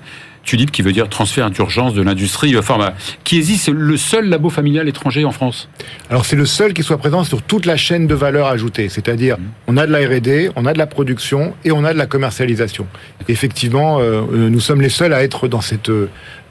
TULIP 0.44 0.70
qui 0.70 0.82
veut 0.82 0.92
dire 0.92 1.08
transfert 1.08 1.50
d'urgence 1.50 1.94
de 1.94 2.02
l'industrie 2.02 2.52
pharma. 2.62 2.92
Chiesi, 3.24 3.56
c'est 3.56 3.72
le 3.72 3.96
seul 3.96 4.28
labo 4.28 4.50
familial 4.50 4.88
étranger 4.88 5.24
en 5.24 5.32
France? 5.32 5.68
Alors 6.10 6.26
c'est 6.26 6.36
le 6.36 6.44
seul 6.44 6.74
qui 6.74 6.82
soit 6.82 6.98
présent 6.98 7.24
sur 7.24 7.40
toute 7.42 7.64
la 7.64 7.76
chaîne 7.76 8.06
de 8.06 8.14
valeur 8.14 8.48
ajoutée, 8.48 8.88
c'est-à-dire 8.88 9.38
mmh. 9.38 9.42
on 9.68 9.76
a 9.76 9.86
de 9.86 9.92
la 9.92 10.06
R&D, 10.06 10.50
on 10.56 10.66
a 10.66 10.72
de 10.74 10.78
la 10.78 10.86
production 10.86 11.54
et 11.64 11.72
on 11.72 11.84
a 11.84 11.92
de 11.94 11.98
la 11.98 12.06
commercialisation. 12.06 12.86
Effectivement, 13.28 14.00
euh, 14.00 14.22
euh, 14.32 14.50
nous 14.50 14.60
sommes 14.60 14.82
les 14.82 14.90
seuls 14.90 15.14
à 15.14 15.22
être 15.22 15.48
dans 15.48 15.62
cette 15.62 15.90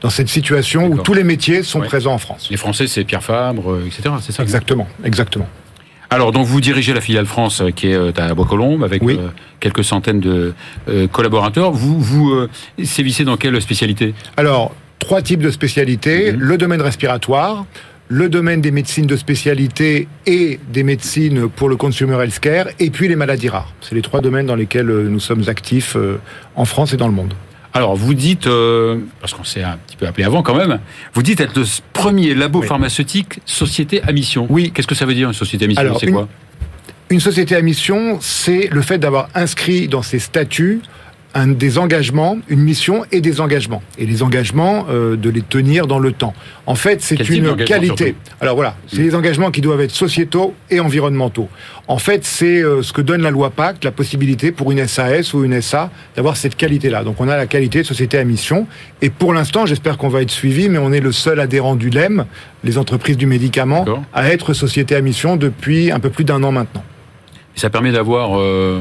dans 0.00 0.10
cette 0.10 0.28
situation 0.28 0.88
où 0.88 0.98
tous 0.98 1.14
les 1.14 1.24
métiers 1.24 1.62
sont 1.62 1.80
présents 1.80 2.14
en 2.14 2.18
France. 2.18 2.48
Les 2.50 2.56
Français, 2.56 2.86
c'est 2.88 3.04
Pierre 3.04 3.22
Fabre, 3.22 3.78
etc. 3.86 4.14
C'est 4.20 4.32
ça? 4.32 4.42
Exactement, 4.42 4.88
exactement. 5.04 5.48
Alors, 6.10 6.32
donc 6.32 6.46
vous 6.46 6.60
dirigez 6.60 6.92
la 6.92 7.00
filiale 7.00 7.26
France 7.26 7.60
euh, 7.60 7.70
qui 7.70 7.88
est 7.88 7.94
euh, 7.94 8.12
à 8.16 8.34
Bois-Colombes 8.34 8.84
avec 8.84 9.02
euh, 9.02 9.28
quelques 9.60 9.84
centaines 9.84 10.20
de 10.20 10.54
collaborateurs. 11.12 11.72
Vous, 11.72 12.00
vous 12.00 12.46
sévissez 12.82 13.24
dans 13.24 13.36
quelle 13.36 13.60
spécialité? 13.60 14.14
Alors, 14.36 14.74
trois 14.98 15.22
types 15.22 15.42
de 15.42 15.50
spécialités. 15.50 16.32
Mhm. 16.32 16.40
Le 16.40 16.58
domaine 16.58 16.82
respiratoire, 16.82 17.64
le 18.08 18.28
domaine 18.28 18.60
des 18.60 18.70
médecines 18.70 19.06
de 19.06 19.16
spécialité 19.16 20.08
et 20.26 20.60
des 20.72 20.82
médecines 20.82 21.48
pour 21.48 21.68
le 21.68 21.76
consumer 21.76 22.16
healthcare, 22.22 22.68
et 22.78 22.90
puis 22.90 23.08
les 23.08 23.16
maladies 23.16 23.48
rares. 23.48 23.72
C'est 23.80 23.94
les 23.94 24.02
trois 24.02 24.20
domaines 24.20 24.46
dans 24.46 24.56
lesquels 24.56 24.86
nous 24.86 25.20
sommes 25.20 25.44
actifs 25.48 25.96
en 26.54 26.64
France 26.64 26.92
et 26.92 26.96
dans 26.96 27.08
le 27.08 27.14
monde. 27.14 27.34
Alors, 27.76 27.96
vous 27.96 28.14
dites, 28.14 28.46
euh, 28.46 29.00
parce 29.20 29.34
qu'on 29.34 29.42
s'est 29.42 29.64
un 29.64 29.76
petit 29.84 29.96
peu 29.96 30.06
appelé 30.06 30.24
avant 30.24 30.44
quand 30.44 30.54
même, 30.54 30.78
vous 31.12 31.24
dites 31.24 31.40
être 31.40 31.58
le 31.58 31.64
premier 31.92 32.32
labo 32.32 32.62
pharmaceutique 32.62 33.40
société 33.46 34.00
à 34.04 34.12
mission. 34.12 34.46
Oui. 34.48 34.70
Qu'est-ce 34.72 34.86
que 34.86 34.94
ça 34.94 35.06
veut 35.06 35.14
dire 35.14 35.26
une 35.26 35.34
société 35.34 35.64
à 35.64 35.68
mission 35.68 35.98
C'est 35.98 36.12
quoi 36.12 36.28
Une 37.10 37.18
société 37.18 37.56
à 37.56 37.62
mission, 37.62 38.18
c'est 38.20 38.68
le 38.70 38.80
fait 38.80 38.98
d'avoir 38.98 39.28
inscrit 39.34 39.88
dans 39.88 40.02
ses 40.02 40.20
statuts 40.20 40.82
un, 41.34 41.48
des 41.48 41.78
engagements, 41.78 42.38
une 42.48 42.60
mission 42.60 43.04
et 43.10 43.20
des 43.20 43.40
engagements. 43.40 43.82
Et 43.98 44.06
les 44.06 44.22
engagements, 44.22 44.86
euh, 44.88 45.16
de 45.16 45.28
les 45.30 45.42
tenir 45.42 45.86
dans 45.86 45.98
le 45.98 46.12
temps. 46.12 46.32
En 46.66 46.76
fait, 46.76 47.02
c'est 47.02 47.28
une 47.28 47.56
qualité. 47.56 48.14
Alors 48.40 48.54
voilà, 48.54 48.76
c'est 48.86 49.02
des 49.02 49.14
engagements 49.14 49.50
qui 49.50 49.60
doivent 49.60 49.80
être 49.80 49.90
sociétaux 49.90 50.54
et 50.70 50.80
environnementaux. 50.80 51.48
En 51.88 51.98
fait, 51.98 52.24
c'est 52.24 52.62
euh, 52.62 52.82
ce 52.82 52.92
que 52.92 53.02
donne 53.02 53.22
la 53.22 53.30
loi 53.30 53.50
Pacte, 53.50 53.84
la 53.84 53.90
possibilité 53.90 54.52
pour 54.52 54.70
une 54.72 54.86
SAS 54.86 55.34
ou 55.34 55.44
une 55.44 55.60
SA 55.60 55.90
d'avoir 56.16 56.36
cette 56.36 56.56
qualité-là. 56.56 57.04
Donc 57.04 57.20
on 57.20 57.28
a 57.28 57.36
la 57.36 57.46
qualité 57.46 57.82
de 57.82 57.86
société 57.86 58.16
à 58.16 58.24
mission. 58.24 58.66
Et 59.02 59.10
pour 59.10 59.34
l'instant, 59.34 59.66
j'espère 59.66 59.98
qu'on 59.98 60.08
va 60.08 60.22
être 60.22 60.30
suivi, 60.30 60.68
mais 60.68 60.78
on 60.78 60.92
est 60.92 61.00
le 61.00 61.12
seul 61.12 61.40
adhérent 61.40 61.74
du 61.74 61.90
LEM, 61.90 62.26
les 62.62 62.78
entreprises 62.78 63.16
du 63.16 63.26
médicament, 63.26 63.84
à 64.12 64.30
être 64.30 64.54
société 64.54 64.94
à 64.94 65.00
mission 65.00 65.36
depuis 65.36 65.90
un 65.90 66.00
peu 66.00 66.10
plus 66.10 66.24
d'un 66.24 66.42
an 66.42 66.52
maintenant. 66.52 66.84
Et 67.56 67.60
ça 67.60 67.70
permet 67.70 67.92
d'avoir... 67.92 68.38
Euh, 68.38 68.80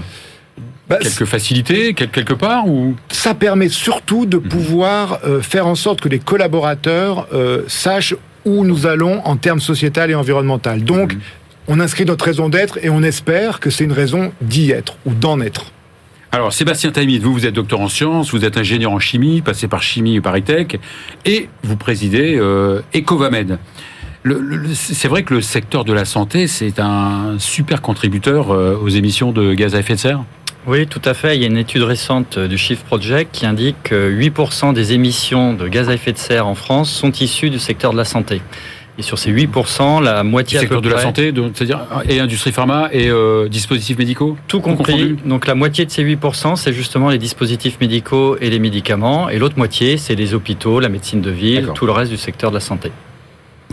bah, 0.89 0.97
quelques 1.01 1.25
facilités, 1.25 1.93
quelque 1.93 2.33
part 2.33 2.67
ou? 2.67 2.95
Ça 3.09 3.33
permet 3.33 3.69
surtout 3.69 4.25
de 4.25 4.37
mhm. 4.37 4.43
pouvoir 4.43 5.19
euh, 5.25 5.41
faire 5.41 5.67
en 5.67 5.75
sorte 5.75 6.01
que 6.01 6.09
les 6.09 6.19
collaborateurs 6.19 7.27
euh, 7.33 7.63
sachent 7.67 8.15
où 8.45 8.65
nous 8.65 8.85
allons 8.85 9.21
en 9.25 9.37
termes 9.37 9.61
sociétal 9.61 10.11
et 10.11 10.15
environnemental. 10.15 10.83
Donc, 10.83 11.13
mhm. 11.13 11.21
on 11.67 11.79
inscrit 11.79 12.05
notre 12.05 12.25
raison 12.25 12.49
d'être 12.49 12.77
et 12.83 12.89
on 12.89 13.01
espère 13.03 13.59
que 13.59 13.69
c'est 13.69 13.85
une 13.85 13.93
raison 13.93 14.33
d'y 14.41 14.71
être 14.71 14.97
ou 15.05 15.13
d'en 15.13 15.39
être. 15.39 15.71
Alors, 16.33 16.51
Sébastien 16.51 16.91
Taimid, 16.91 17.21
vous, 17.21 17.31
vous 17.31 17.45
êtes 17.45 17.53
docteur 17.53 17.79
en 17.79 17.87
sciences, 17.87 18.31
vous 18.31 18.43
êtes 18.43 18.57
ingénieur 18.57 18.91
en 18.91 18.99
chimie, 18.99 19.41
passé 19.41 19.67
par 19.67 19.83
chimie 19.83 20.15
et 20.15 20.21
Paris 20.21 20.41
Tech, 20.41 20.67
et 21.25 21.47
vous 21.63 21.77
présidez 21.77 22.35
euh, 22.37 22.81
Ecovamed. 22.95 23.59
Le- 24.23 24.39
le- 24.39 24.73
c'est 24.73 25.07
vrai 25.07 25.21
que 25.23 25.35
le 25.35 25.41
secteur 25.41 25.85
de 25.85 25.93
la 25.93 26.05
santé, 26.05 26.47
c'est 26.47 26.79
un 26.79 27.35
super 27.37 27.83
contributeur 27.83 28.51
euh, 28.51 28.75
aux 28.81 28.89
émissions 28.89 29.31
de 29.31 29.53
gaz 29.53 29.75
à 29.75 29.79
effet 29.79 29.93
de 29.93 29.99
serre? 29.99 30.23
Oui, 30.65 30.87
tout 30.87 31.01
à 31.03 31.13
fait. 31.13 31.35
Il 31.35 31.41
y 31.41 31.45
a 31.45 31.47
une 31.47 31.57
étude 31.57 31.83
récente 31.83 32.39
du 32.39 32.57
Shift 32.57 32.85
Project 32.85 33.29
qui 33.33 33.45
indique 33.45 33.75
que 33.83 34.09
8% 34.09 34.73
des 34.73 34.93
émissions 34.93 35.53
de 35.53 35.67
gaz 35.67 35.89
à 35.89 35.93
effet 35.93 36.13
de 36.13 36.17
serre 36.17 36.47
en 36.47 36.55
France 36.55 36.89
sont 36.89 37.11
issues 37.11 37.49
du 37.49 37.59
secteur 37.59 37.91
de 37.91 37.97
la 37.97 38.05
santé. 38.05 38.41
Et 38.97 39.01
sur 39.01 39.17
ces 39.17 39.31
8%, 39.31 40.03
la 40.03 40.23
Du 40.23 40.29
moitié 40.29 40.59
à 40.59 40.61
secteur 40.61 40.81
peu 40.81 40.87
de 40.87 40.93
la 40.93 41.01
santé, 41.01 41.33
c'est-à-dire 41.55 41.79
et 42.07 42.19
industrie 42.19 42.51
pharma 42.51 42.89
et 42.91 43.09
euh, 43.09 43.49
dispositifs 43.49 43.97
médicaux. 43.97 44.37
tout 44.47 44.61
compris. 44.61 45.17
Donc 45.25 45.47
la 45.47 45.55
moitié 45.55 45.85
de 45.85 45.91
ces 45.91 46.03
8%, 46.03 46.55
c'est 46.55 46.73
justement 46.73 47.09
les 47.09 47.17
dispositifs 47.17 47.79
médicaux 47.81 48.37
et 48.39 48.49
les 48.49 48.59
médicaments. 48.59 49.29
Et 49.29 49.39
l'autre 49.39 49.57
moitié, 49.57 49.97
c'est 49.97 50.15
les 50.15 50.33
hôpitaux, 50.33 50.79
la 50.79 50.89
médecine 50.89 51.21
de 51.21 51.31
ville, 51.31 51.71
tout 51.73 51.87
le 51.87 51.91
reste 51.91 52.11
du 52.11 52.17
secteur 52.17 52.51
de 52.51 52.55
la 52.55 52.61
santé. 52.61 52.91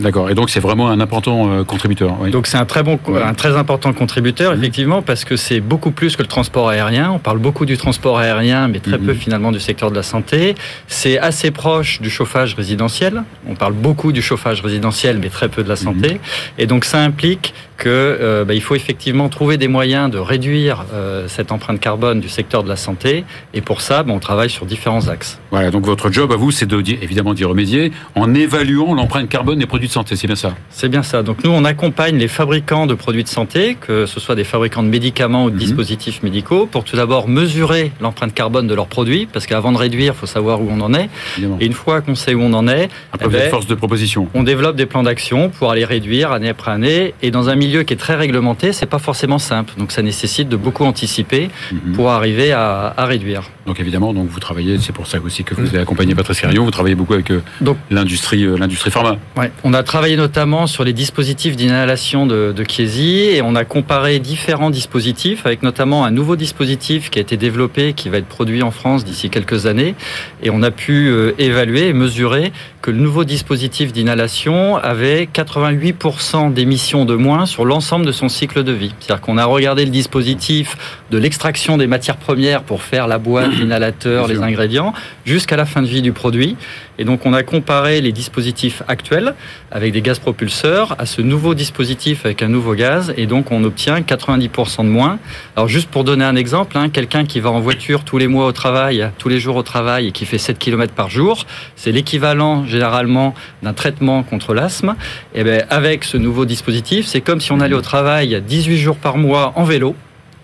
D'accord. 0.01 0.29
Et 0.29 0.35
donc 0.35 0.49
c'est 0.49 0.59
vraiment 0.59 0.89
un 0.89 0.99
important 0.99 1.51
euh, 1.51 1.63
contributeur. 1.63 2.17
oui. 2.19 2.31
Donc 2.31 2.47
c'est 2.47 2.57
un 2.57 2.65
très 2.65 2.83
bon, 2.83 2.99
Ouais. 3.07 3.21
un 3.21 3.33
très 3.33 3.55
important 3.55 3.93
contributeur 3.93 4.51
Mhm. 4.53 4.57
effectivement 4.59 5.01
parce 5.01 5.23
que 5.25 5.35
c'est 5.35 5.59
beaucoup 5.61 5.91
plus 5.91 6.15
que 6.15 6.21
le 6.21 6.27
transport 6.27 6.69
aérien. 6.69 7.11
On 7.11 7.19
parle 7.19 7.37
beaucoup 7.39 7.65
du 7.65 7.77
transport 7.77 8.17
aérien, 8.19 8.67
mais 8.67 8.79
très 8.79 8.97
Mhm. 8.97 9.05
peu 9.05 9.13
finalement 9.13 9.51
du 9.51 9.59
secteur 9.59 9.89
de 9.91 9.95
la 9.95 10.03
santé. 10.03 10.55
C'est 10.87 11.17
assez 11.19 11.51
proche 11.51 12.01
du 12.01 12.09
chauffage 12.09 12.55
résidentiel. 12.55 13.23
On 13.47 13.55
parle 13.55 13.73
beaucoup 13.73 14.11
du 14.11 14.21
chauffage 14.21 14.61
résidentiel, 14.61 15.19
mais 15.21 15.29
très 15.29 15.49
peu 15.49 15.63
de 15.63 15.69
la 15.69 15.75
santé. 15.75 16.19
Et 16.57 16.65
donc 16.67 16.85
ça 16.85 16.99
implique 16.99 17.53
que 17.81 17.89
euh, 17.89 18.45
bah, 18.45 18.53
il 18.53 18.61
faut 18.61 18.75
effectivement 18.75 19.27
trouver 19.27 19.57
des 19.57 19.67
moyens 19.67 20.11
de 20.11 20.19
réduire 20.19 20.85
euh, 20.93 21.27
cette 21.27 21.51
empreinte 21.51 21.79
carbone 21.79 22.19
du 22.19 22.29
secteur 22.29 22.61
de 22.63 22.69
la 22.69 22.75
santé. 22.75 23.25
Et 23.55 23.61
pour 23.61 23.81
ça, 23.81 24.03
bah, 24.03 24.13
on 24.15 24.19
travaille 24.19 24.51
sur 24.51 24.67
différents 24.67 25.07
axes. 25.07 25.39
Voilà. 25.49 25.71
Donc 25.71 25.85
votre 25.87 26.11
job 26.11 26.31
à 26.31 26.35
vous, 26.35 26.51
c'est 26.51 26.67
de 26.67 26.79
évidemment 26.79 27.33
d'y 27.33 27.43
remédier 27.43 27.91
en 28.13 28.35
évaluant 28.35 28.93
l'empreinte 28.93 29.29
carbone 29.29 29.57
des 29.57 29.65
produits 29.65 29.87
de 29.87 29.93
santé. 29.93 30.15
C'est 30.15 30.27
bien 30.27 30.35
ça? 30.35 30.53
C'est 30.69 30.89
bien 30.89 31.01
ça. 31.01 31.23
Donc 31.23 31.43
nous, 31.43 31.49
on 31.49 31.65
accompagne 31.65 32.17
les 32.17 32.27
fabricants 32.27 32.85
de 32.85 32.93
produits 32.93 33.23
de 33.23 33.29
santé, 33.29 33.75
que 33.81 34.05
ce 34.05 34.19
soit 34.19 34.35
des 34.35 34.43
fabricants 34.43 34.83
de 34.83 34.87
médicaments 34.89 35.45
ou 35.45 35.49
de 35.49 35.55
Mhm. 35.55 35.59
dispositifs 35.61 36.21
médicaux, 36.21 36.67
pour 36.71 36.83
tout 36.83 36.95
d'abord 36.95 37.27
mesurer 37.27 37.91
l'empreinte 37.99 38.35
carbone 38.35 38.67
de 38.67 38.75
leurs 38.75 38.87
produits, 38.87 39.27
parce 39.31 39.47
qu'avant 39.47 39.71
de 39.71 39.77
réduire, 39.77 40.13
il 40.15 40.19
faut 40.19 40.27
savoir 40.27 40.61
où 40.61 40.67
on 40.71 40.81
en 40.81 40.93
est. 40.93 41.09
Évidemment. 41.37 41.57
Et 41.59 41.65
une 41.65 41.73
fois 41.73 42.01
qu'on 42.01 42.13
sait 42.15 42.35
où 42.35 42.41
on 42.41 42.53
en 42.53 42.67
est, 42.67 42.89
Après, 43.11 43.25
eh 43.27 43.33
ben, 43.33 43.49
force 43.49 43.65
de 43.65 43.73
proposition. 43.75 44.27
on 44.35 44.43
développe 44.43 44.75
des 44.75 44.85
plans 44.85 45.01
d'action 45.03 45.49
pour 45.49 45.71
aller 45.71 45.85
réduire 45.85 46.31
année 46.31 46.49
après 46.49 46.71
année. 46.71 47.13
Et 47.23 47.31
dans 47.31 47.49
un 47.49 47.55
milieu 47.55 47.70
qui 47.79 47.93
est 47.93 47.97
très 47.97 48.15
réglementé, 48.15 48.73
c'est 48.73 48.85
pas 48.85 48.99
forcément 48.99 49.39
simple. 49.39 49.73
Donc 49.77 49.91
ça 49.91 50.01
nécessite 50.01 50.49
de 50.49 50.55
beaucoup 50.57 50.83
anticiper 50.85 51.49
Mhm. 51.71 51.93
pour 51.93 52.09
arriver 52.09 52.51
à, 52.51 52.93
à 52.97 53.05
réduire. 53.05 53.43
Donc 53.65 53.79
évidemment, 53.79 54.13
donc 54.13 54.27
vous 54.27 54.39
travaillez, 54.39 54.77
c'est 54.79 54.91
pour 54.93 55.07
ça 55.07 55.19
aussi 55.23 55.43
que 55.43 55.53
vous 55.55 55.67
avez 55.67 55.79
accompagné 55.79 56.15
Patrice 56.15 56.39
Carillon, 56.41 56.63
vous 56.65 56.71
travaillez 56.71 56.95
beaucoup 56.95 57.13
avec 57.13 57.31
euh, 57.31 57.41
l'industrie, 57.89 58.43
euh, 58.43 58.57
l'industrie 58.57 58.91
pharma. 58.91 59.17
Ouais. 59.37 59.51
On 59.63 59.73
a 59.73 59.83
travaillé 59.83 60.15
notamment 60.17 60.67
sur 60.67 60.83
les 60.83 60.93
dispositifs 60.93 61.55
d'inhalation 61.55 62.25
de, 62.25 62.53
de 62.55 62.63
Chiesi 62.67 63.19
et 63.35 63.41
on 63.41 63.55
a 63.55 63.63
comparé 63.65 64.19
différents 64.19 64.69
dispositifs 64.71 65.45
avec 65.45 65.63
notamment 65.63 66.05
un 66.05 66.11
nouveau 66.11 66.35
dispositif 66.35 67.09
qui 67.09 67.19
a 67.19 67.21
été 67.21 67.37
développé, 67.37 67.93
qui 67.93 68.09
va 68.09 68.17
être 68.17 68.27
produit 68.27 68.63
en 68.63 68.71
France 68.71 69.05
d'ici 69.05 69.29
quelques 69.29 69.65
années. 69.67 69.95
Et 70.43 70.49
on 70.49 70.63
a 70.63 70.71
pu 70.71 71.07
euh, 71.09 71.33
évaluer 71.37 71.87
et 71.87 71.93
mesurer 71.93 72.51
que 72.81 72.89
le 72.91 72.97
nouveau 72.97 73.23
dispositif 73.23 73.93
d'inhalation 73.93 74.77
avait 74.77 75.27
88% 75.31 76.51
d'émissions 76.53 77.05
de 77.05 77.15
moins 77.15 77.45
sur 77.51 77.65
l'ensemble 77.65 78.05
de 78.05 78.13
son 78.13 78.29
cycle 78.29 78.63
de 78.63 78.71
vie. 78.71 78.93
C'est-à-dire 78.99 79.21
qu'on 79.21 79.37
a 79.37 79.45
regardé 79.45 79.83
le 79.83 79.91
dispositif 79.91 80.77
de 81.11 81.17
l'extraction 81.17 81.77
des 81.77 81.85
matières 81.85 82.15
premières 82.15 82.63
pour 82.63 82.81
faire 82.81 83.07
la 83.07 83.17
boîte, 83.17 83.51
l'inhalateur, 83.59 84.27
Bien 84.27 84.35
les 84.35 84.41
ingrédients, 84.41 84.93
jusqu'à 85.25 85.57
la 85.57 85.65
fin 85.65 85.81
de 85.81 85.87
vie 85.87 86.01
du 86.01 86.13
produit. 86.13 86.55
Et 86.97 87.03
donc 87.03 87.25
on 87.25 87.33
a 87.33 87.43
comparé 87.43 87.99
les 87.99 88.11
dispositifs 88.11 88.83
actuels 88.87 89.33
avec 89.71 89.91
des 89.91 90.01
gaz 90.01 90.19
propulseurs 90.19 90.95
à 90.97 91.05
ce 91.05 91.21
nouveau 91.21 91.53
dispositif 91.53 92.25
avec 92.25 92.41
un 92.41 92.47
nouveau 92.47 92.73
gaz 92.73 93.13
et 93.17 93.25
donc 93.25 93.51
on 93.51 93.63
obtient 93.63 93.99
90% 93.99 94.83
de 94.83 94.89
moins. 94.89 95.19
Alors 95.55 95.67
juste 95.67 95.89
pour 95.89 96.03
donner 96.03 96.23
un 96.23 96.35
exemple, 96.35 96.77
hein, 96.77 96.89
quelqu'un 96.89 97.25
qui 97.25 97.39
va 97.39 97.49
en 97.49 97.59
voiture 97.59 98.03
tous 98.03 98.17
les 98.17 98.27
mois 98.27 98.45
au 98.45 98.51
travail, 98.51 99.09
tous 99.17 99.29
les 99.29 99.39
jours 99.39 99.57
au 99.57 99.63
travail 99.63 100.07
et 100.07 100.11
qui 100.11 100.25
fait 100.25 100.37
7 100.37 100.57
km 100.57 100.93
par 100.93 101.09
jour, 101.09 101.45
c'est 101.75 101.91
l'équivalent 101.91 102.65
généralement 102.65 103.33
d'un 103.61 103.73
traitement 103.73 104.23
contre 104.23 104.53
l'asthme. 104.53 104.95
Et 105.35 105.43
ben 105.43 105.65
avec 105.69 106.05
ce 106.05 106.17
nouveau 106.17 106.45
dispositif, 106.45 107.07
c'est 107.07 107.21
comme 107.21 107.40
si 107.41 107.51
on 107.51 107.59
allait 107.59 107.75
au 107.75 107.81
travail 107.81 108.41
18 108.45 108.77
jours 108.77 108.95
par 108.97 109.17
mois 109.17 109.53
en 109.55 109.63
vélo 109.63 109.95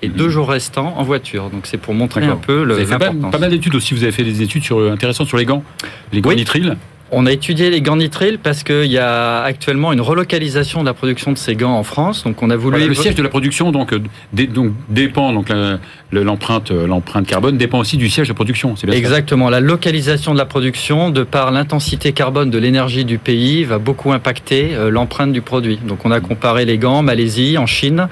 et 0.02 0.10
Mhm. 0.10 0.14
deux 0.16 0.30
jours 0.30 0.50
restants 0.50 0.94
en 0.98 1.04
voiture. 1.04 1.50
Donc 1.50 1.62
c'est 1.66 1.78
pour 1.78 1.94
montrer 1.94 2.26
un 2.26 2.36
peu 2.36 2.60
Vous 2.60 2.66
le- 2.66 2.74
avez 2.76 2.86
fait 2.86 2.98
pas, 2.98 3.06
l'importance. 3.06 3.32
pas 3.32 3.38
mal 3.40 3.50
d'études 3.50 3.76
aussi. 3.76 3.94
Vous 3.94 4.04
avez 4.04 4.12
fait 4.12 4.24
des 4.24 4.42
études 4.42 4.64
sur, 4.64 4.92
intéressantes 4.92 5.28
sur 5.28 5.38
les 5.38 5.46
gants, 5.46 5.64
les 6.14 6.22
gants 6.22 6.30
Oui. 6.30 6.36
nitriles. 6.36 6.78
On 7.12 7.26
a 7.26 7.32
étudié 7.32 7.70
les 7.70 7.82
gants 7.82 7.96
nitriles 7.96 8.38
parce 8.42 8.64
qu'il 8.64 8.92
y 8.92 8.98
a 8.98 9.42
actuellement 9.42 9.94
une 9.94 10.02
relocalisation 10.02 10.82
de 10.82 10.86
la 10.86 10.94
production 10.94 11.32
de 11.32 11.38
ces 11.38 11.56
gants 11.56 11.78
en 11.78 11.84
France. 11.84 12.24
Donc 12.24 12.44
on 12.44 12.50
a 12.50 12.56
voulu. 12.56 12.78
Voilà, 12.78 12.88
le 12.88 12.94
siège 12.94 13.16
de 13.16 13.24
la 13.24 13.30
production 13.30 13.72
donc, 13.72 13.94
euh, 13.94 14.00
donc 14.34 14.74
dépend 14.90 15.32
donc 15.32 15.50
l'empreinte 16.12 16.72
euh, 16.72 16.88
l'empreinte 16.88 17.26
carbone 17.26 17.58
dépend 17.58 17.80
aussi 17.80 17.98
du 17.98 18.10
siège 18.10 18.28
de 18.28 18.34
production. 18.34 18.76
C'est 18.76 18.88
bien 18.88 18.94
ça? 18.94 19.00
Exactement. 19.00 19.50
La 19.50 19.62
localisation 19.62 20.34
de 20.34 20.38
la 20.38 20.46
production, 20.46 21.10
de 21.10 21.24
par 21.24 21.52
l'intensité 21.52 22.12
carbone 22.12 22.50
de 22.50 22.58
l'énergie 22.58 23.06
du 23.06 23.18
pays, 23.18 23.64
va 23.64 23.78
beaucoup 23.78 24.12
impacter 24.12 24.76
euh, 24.76 24.90
l'empreinte 24.90 25.32
du 25.32 25.42
produit. 25.42 25.78
Donc 25.78 26.06
on 26.06 26.12
a 26.12 26.20
comparé 26.20 26.66
les 26.66 26.78
gants 26.78 26.98
en 26.98 27.04
Malaisie, 27.04 27.58
en 27.58 27.66
Chine 27.66 28.08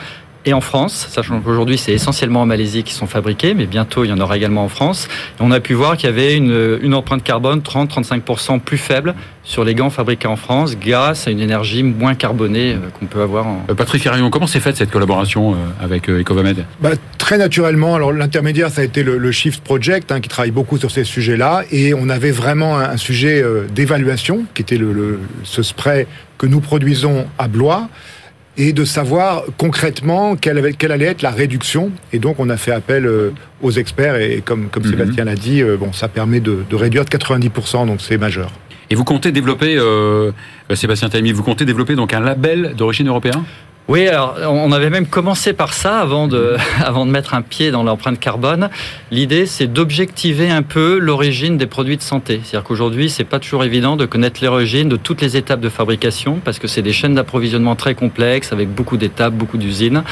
et 0.46 0.54
en 0.54 0.62
France, 0.62 1.08
sachant 1.10 1.40
qu'aujourd'hui 1.42 1.78
c'est 1.78 1.92
essentiellement 1.94 2.42
en 2.42 2.46
Malaisie 2.46 2.84
qui 2.84 2.94
sont 2.94 3.08
fabriqués, 3.08 3.54
mais 3.54 3.66
bientôt 3.66 4.04
il 4.04 4.10
y 4.10 4.14
en 4.14 4.20
aura 4.20 4.38
également 4.38 4.64
en 4.64 4.70
France. 4.70 5.08
Et 5.40 5.42
on 5.44 5.52
a 5.52 5.60
pu 5.60 5.74
voir 5.74 5.98
qu'il 5.98 6.10
y 6.10 6.14
avait 6.14 6.36
une, 6.36 6.80
une 6.82 6.94
empreinte 6.94 7.24
carbone 7.24 7.60
30-35% 7.62 8.60
plus 8.60 8.78
faible 8.78 9.16
sur 9.44 9.64
les 9.64 9.76
gants 9.76 9.90
fabriqués 9.90 10.28
en 10.28 10.36
France 10.36 10.76
grâce 10.78 11.28
à 11.28 11.32
une 11.32 11.40
énergie 11.40 11.84
moins 11.84 12.16
carbonée 12.16 12.74
euh, 12.74 12.90
qu'on 13.00 13.06
peut 13.06 13.22
avoir 13.22 13.46
en, 13.48 13.64
Euh, 13.70 13.74
Patrick 13.76 14.02
Carillon, 14.04 14.30
comment 14.30 14.48
s'est 14.48 14.60
faite 14.60 14.76
cette 14.78 14.92
collaboration 14.92 15.54
euh, 15.54 15.58
avec 15.84 16.10
Ecovamed? 16.10 16.66
Bah, 16.82 16.92
très 17.18 17.38
naturellement, 17.38 17.96
alors 17.96 18.12
l'intermédiaire, 18.12 18.70
ça 18.72 18.82
a 18.82 18.84
été 18.84 19.04
le, 19.04 19.18
le 19.18 19.32
Shift 19.32 19.64
Project, 19.64 20.12
hein, 20.12 20.20
qui 20.20 20.30
travaille 20.30 20.52
beaucoup 20.52 20.78
sur 20.78 20.90
ces 20.92 21.04
sujets-là, 21.04 21.64
et 21.72 21.94
on 21.94 22.10
avait 22.10 22.32
vraiment 22.32 22.78
un, 22.78 22.90
un 22.90 22.98
sujet 22.98 23.42
euh, 23.42 23.66
d'évaluation, 23.74 24.46
qui 24.56 24.62
était 24.64 24.78
le, 24.78 24.92
le- 24.94 25.20
ce 25.44 25.62
spray 25.64 26.08
que 26.38 26.48
nous 26.48 26.60
produisons 26.60 27.28
à 27.38 27.48
Blois, 27.48 27.88
et 28.58 28.74
de 28.74 28.86
savoir 28.86 29.44
concrètement 29.58 30.36
quelle, 30.36 30.58
allait 30.92 31.06
être 31.06 31.22
la 31.22 31.32
réduction. 31.32 31.92
Et 32.14 32.20
donc, 32.20 32.40
on 32.40 32.50
a 32.50 32.58
fait 32.58 32.72
appel 32.72 33.06
euh, 33.06 33.32
aux 33.62 33.72
experts, 33.72 34.16
et 34.16 34.42
comme, 34.44 34.70
comme 34.70 34.84
Mhm. 34.84 34.92
Sébastien 34.92 35.26
l'a 35.26 35.36
dit, 35.36 35.62
euh, 35.62 35.78
bon, 35.78 35.92
ça 35.94 36.08
permet 36.08 36.40
de, 36.40 36.60
de 36.70 36.76
réduire 36.76 37.06
de 37.06 37.10
90%, 37.10 37.88
donc 37.88 38.02
c'est 38.02 38.18
majeur. 38.18 38.52
Et 38.90 38.96
vous 38.96 39.04
comptez 39.04 39.32
développer, 39.32 39.76
euh, 39.78 40.32
euh, 40.72 40.76
Sébastien 40.76 41.10
Taimi, 41.10 41.32
vous 41.32 41.44
comptez 41.44 41.66
développer 41.66 41.96
donc 41.96 42.14
un 42.14 42.20
label 42.20 42.76
d'origine 42.78 43.08
européen? 43.08 43.44
Oui, 43.88 44.08
alors 44.08 44.38
on 44.48 44.72
avait 44.72 44.90
même 44.90 45.06
commencé 45.06 45.54
par 45.54 45.74
ça 45.74 46.00
avant 46.00 46.28
de, 46.28 46.58
avant 46.84 47.06
de 47.06 47.12
mettre 47.12 47.36
un 47.36 47.44
pied 47.44 47.70
dans 47.70 47.84
l'empreinte 47.84 48.20
carbone. 48.20 48.70
L'idée, 49.12 49.46
c'est 49.46 49.68
d'objectiver 49.68 50.50
un 50.50 50.64
peu 50.64 50.98
l'origine 50.98 51.58
des 51.58 51.68
produits 51.68 51.96
de 51.96 52.02
santé. 52.02 52.42
C'est-à-dire 52.44 52.64
qu'aujourd'hui, 52.64 53.12
c'est 53.12 53.24
pas 53.24 53.38
toujours 53.38 53.64
évident 53.64 53.96
de 53.96 54.08
connaître 54.08 54.44
l'origine 54.44 54.90
de 54.90 54.96
toutes 54.96 55.22
les 55.22 55.38
étapes 55.38 55.60
de 55.60 55.70
fabrication 55.70 56.40
parce 56.44 56.58
que 56.58 56.68
c'est 56.68 56.82
des 56.82 56.94
chaînes 56.94 57.14
d'approvisionnement 57.14 57.76
très 57.76 57.94
complexes 57.94 58.52
avec 58.52 58.70
beaucoup 58.70 58.98
d'étapes, 58.98 59.36
beaucoup 59.36 59.60
d'usines. 59.60 60.04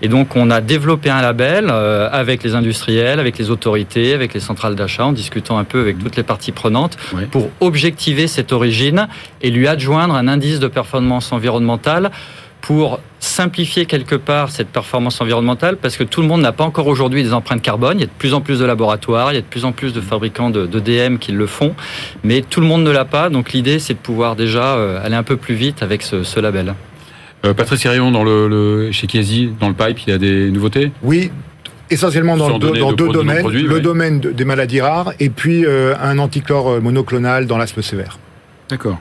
Et 0.00 0.08
donc, 0.08 0.34
on 0.34 0.50
a 0.50 0.62
développé 0.62 1.10
un 1.10 1.20
label 1.20 1.68
euh, 1.70 2.08
avec 2.10 2.42
les 2.42 2.54
industriels, 2.54 3.20
avec 3.20 3.36
les 3.36 3.50
autorités, 3.50 4.14
avec 4.14 4.32
les 4.32 4.40
centrales 4.40 4.74
d'achat, 4.74 5.04
en 5.04 5.12
discutant 5.12 5.58
un 5.58 5.64
peu 5.64 5.80
avec 5.80 5.98
toutes 5.98 6.16
les 6.16 6.22
parties 6.22 6.52
prenantes 6.52 6.96
pour 7.30 7.50
objectiver 7.60 8.26
cette 8.26 8.52
origine 8.52 9.06
et 9.42 9.50
lui 9.50 9.68
adjoindre 9.68 10.14
un 10.14 10.28
indice 10.28 10.60
de 10.60 10.68
performance 10.68 11.30
environnementale 11.30 12.10
pour 12.60 13.00
simplifier 13.20 13.86
quelque 13.86 14.14
part 14.14 14.50
cette 14.50 14.68
performance 14.68 15.20
environnementale 15.20 15.76
parce 15.76 15.96
que 15.96 16.04
tout 16.04 16.20
le 16.22 16.26
monde 16.28 16.40
n'a 16.40 16.52
pas 16.52 16.64
encore 16.64 16.86
aujourd'hui 16.86 17.22
des 17.22 17.32
empreintes 17.32 17.62
carbone. 17.62 17.98
Il 17.98 18.00
y 18.00 18.04
a 18.04 18.06
de 18.06 18.12
plus 18.18 18.34
en 18.34 18.40
plus 18.40 18.58
de 18.60 18.64
laboratoires, 18.64 19.32
il 19.32 19.36
y 19.36 19.38
a 19.38 19.42
de 19.42 19.46
plus 19.46 19.64
en 19.64 19.72
plus 19.72 19.92
de 19.92 20.00
fabricants 20.00 20.50
de, 20.50 20.66
de 20.66 20.80
DM 20.80 21.16
qui 21.18 21.32
le 21.32 21.46
font, 21.46 21.74
mais 22.24 22.42
tout 22.42 22.60
le 22.60 22.66
monde 22.66 22.82
ne 22.84 22.90
l'a 22.90 23.04
pas. 23.04 23.28
Donc 23.30 23.52
l'idée, 23.52 23.78
c'est 23.78 23.94
de 23.94 23.98
pouvoir 23.98 24.36
déjà 24.36 24.74
euh, 24.76 25.04
aller 25.04 25.14
un 25.16 25.22
peu 25.22 25.36
plus 25.36 25.54
vite 25.54 25.82
avec 25.82 26.02
ce, 26.02 26.22
ce 26.24 26.40
label. 26.40 26.74
euh, 27.44 27.54
Patrice 27.54 27.84
dans 27.86 28.24
le, 28.24 28.48
le, 28.48 28.92
chez 28.92 29.06
Chiesi, 29.08 29.52
dans 29.60 29.68
le 29.68 29.74
pipe, 29.74 30.00
il 30.06 30.10
y 30.10 30.12
a 30.12 30.18
des 30.18 30.50
nouveautés? 30.50 30.90
Oui, 31.02 31.30
essentiellement 31.90 32.36
dans, 32.36 32.58
deux, 32.58 32.72
dans 32.72 32.92
de 32.92 33.06
domaines. 33.08 33.38
produits, 33.40 33.62
le 33.62 33.74
ouais. 33.76 33.80
domaine 33.80 34.20
de- 34.20 34.30
des 34.32 34.44
maladies 34.44 34.80
rares 34.80 35.12
et 35.20 35.30
puis 35.30 35.64
euh, 35.64 35.94
un 36.02 36.18
antichlore 36.18 36.68
euh, 36.72 36.80
monoclonal 36.80 37.46
dans 37.46 37.56
l'asthme 37.56 37.82
sévère. 37.82 38.18
D'accord. 38.68 38.98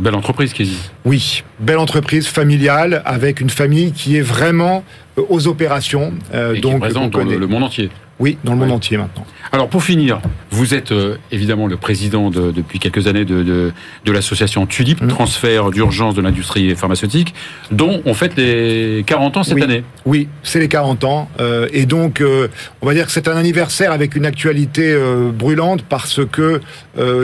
Belle 0.00 0.14
entreprise, 0.14 0.54
Chiesi. 0.54 0.78
Oui, 1.04 1.42
belle 1.58 1.78
entreprise 1.78 2.28
familiale 2.28 3.02
avec 3.04 3.40
une 3.40 3.50
famille 3.50 3.90
qui 3.92 4.16
est 4.16 4.20
vraiment 4.22 4.84
euh, 5.18 5.22
aux 5.28 5.48
opérations. 5.48 6.12
euh, 6.34 6.54
Et 6.54 6.60
qui 6.60 6.68
est 6.68 6.70
donc 6.70 6.80
présente 6.80 7.10
dans 7.12 7.24
le 7.24 7.46
monde 7.46 7.64
entier. 7.64 7.90
Oui, 8.20 8.36
dans 8.42 8.52
le 8.52 8.58
monde 8.58 8.72
entier 8.72 8.96
maintenant. 8.96 9.24
Alors 9.52 9.68
pour 9.68 9.82
finir, 9.84 10.20
vous 10.50 10.74
êtes 10.74 10.90
euh, 10.92 11.16
évidemment 11.30 11.66
le 11.68 11.76
président 11.76 12.30
de- 12.30 12.50
depuis 12.50 12.78
quelques 12.80 13.06
années 13.06 13.24
de, 13.24 13.42
de, 13.42 13.72
de 14.04 14.12
l'association 14.12 14.66
Tulip, 14.66 15.00
Mm. 15.00 15.08
transfert 15.08 15.70
d'urgence 15.70 16.14
de 16.14 16.20
l'industrie 16.20 16.74
pharmaceutique, 16.74 17.32
dont 17.70 18.02
on 18.04 18.14
fête 18.14 18.32
les 18.36 19.04
40 19.06 19.36
ans 19.36 19.42
cette 19.44 19.54
Oui. 19.54 19.62
année. 19.62 19.84
Oui, 20.04 20.28
c'est 20.42 20.58
les 20.58 20.68
40 20.68 21.04
ans. 21.04 21.30
euh, 21.40 21.68
et 21.72 21.86
donc, 21.86 22.20
euh, 22.20 22.48
on 22.82 22.86
va 22.86 22.94
dire 22.94 23.06
que 23.06 23.12
c'est 23.12 23.28
un 23.28 23.36
anniversaire 23.36 23.92
avec 23.92 24.16
une 24.16 24.26
actualité 24.26 24.96
brûlante 25.32 25.82
parce 25.88 26.20
que 26.30 26.60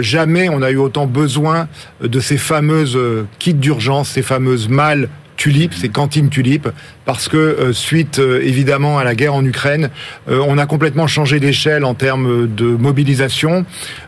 jamais 0.01 0.49
on 0.49 0.63
a 0.63 0.71
eu 0.71 0.77
autant 0.77 1.07
besoin 1.07 1.69
de 2.03 2.21
ces 2.21 2.39
fameuses 2.39 2.99
kits 3.39 3.55
d'urgence, 3.55 4.11
ces 4.11 4.23
fameuses 4.23 4.69
malles 4.69 5.09
tulipes, 5.45 5.75
ces 5.75 5.91
cantines 5.91 6.31
tulipes, 6.31 6.71
parce 7.05 7.29
que 7.29 7.37
euh, 7.37 7.75
suite 7.75 8.19
euh, 8.19 8.41
évidemment 8.43 8.99
à 8.99 9.05
la 9.05 9.15
guerre 9.15 9.35
en 9.35 9.45
Ukraine, 9.45 9.91
euh, 10.31 10.41
on 10.49 10.57
a 10.57 10.65
complètement 10.65 11.07
changé 11.07 11.39
d'échelle 11.39 11.85
en 11.85 11.93
termes 11.93 12.47
de 12.47 12.65
mobilisation. 12.65 13.67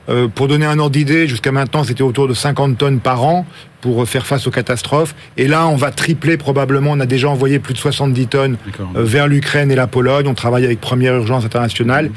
Euh, 0.09 0.29
pour 0.29 0.49
donner 0.49 0.65
un 0.65 0.79
ordre 0.79 0.93
d'idée, 0.93 1.29
jusqu'à 1.29 1.53
maintenant 1.53 1.85
c'était 1.85 2.01
autour 2.01 2.27
de 2.27 2.33
50 2.33 2.79
tonnes 2.79 3.01
par 3.01 3.23
an 3.23 3.45
pour 3.83 4.09
faire 4.09 4.25
face 4.25 4.47
aux 4.47 4.51
catastrophes. 4.51 5.15
Et 5.37 5.47
là, 5.47 5.69
on 5.69 5.77
va 5.77 5.91
tripler 5.91 6.39
probablement. 6.39 6.93
On 6.93 7.01
a 7.01 7.07
déjà 7.07 7.29
envoyé 7.29 7.59
plus 7.59 7.75
de 7.75 7.79
70 7.79 8.27
tonnes 8.29 8.57
vers 8.95 9.29
l'Ukraine 9.29 9.71
et 9.71 9.77
la 9.77 9.87
Pologne. 9.87 10.27
On 10.27 10.35
travaille 10.35 10.65
avec 10.65 10.81
Première 10.81 11.15
Urgence 11.15 11.45
Internationale. 11.45 12.11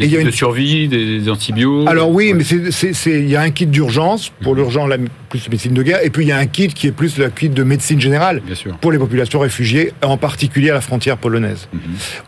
Et 0.00 0.06
y 0.06 0.16
a 0.16 0.20
une- 0.20 0.26
de 0.26 0.30
survie, 0.30 0.86
des, 0.88 1.18
des 1.20 1.30
antibiotiques. 1.30 1.88
Alors 1.88 2.10
oui, 2.10 2.32
Ouais. 2.32 2.34
mais 2.34 2.70
c'est- 2.70 3.20
il 3.20 3.28
y 3.28 3.36
a 3.36 3.40
un 3.40 3.50
kit 3.50 3.66
d'urgence 3.66 4.30
pour 4.42 4.54
l'urgence, 4.54 4.88
la- 4.88 4.96
plus 5.28 5.48
médecine 5.50 5.74
de 5.74 5.82
guerre, 5.82 6.00
et 6.04 6.10
puis 6.10 6.24
il 6.24 6.28
y 6.28 6.32
a 6.32 6.38
un 6.38 6.46
kit 6.46 6.68
qui 6.68 6.86
est 6.86 6.92
plus 6.92 7.18
le 7.18 7.28
kit 7.28 7.48
de 7.50 7.62
médecine 7.62 8.00
générale 8.00 8.40
Bien 8.46 8.54
sûr. 8.54 8.76
pour 8.78 8.92
les 8.92 8.98
populations 8.98 9.40
réfugiées, 9.40 9.92
en 10.02 10.16
particulier 10.16 10.70
à 10.70 10.74
la 10.74 10.80
frontière 10.80 11.18
polonaise. 11.18 11.68
Mhm. 11.72 11.80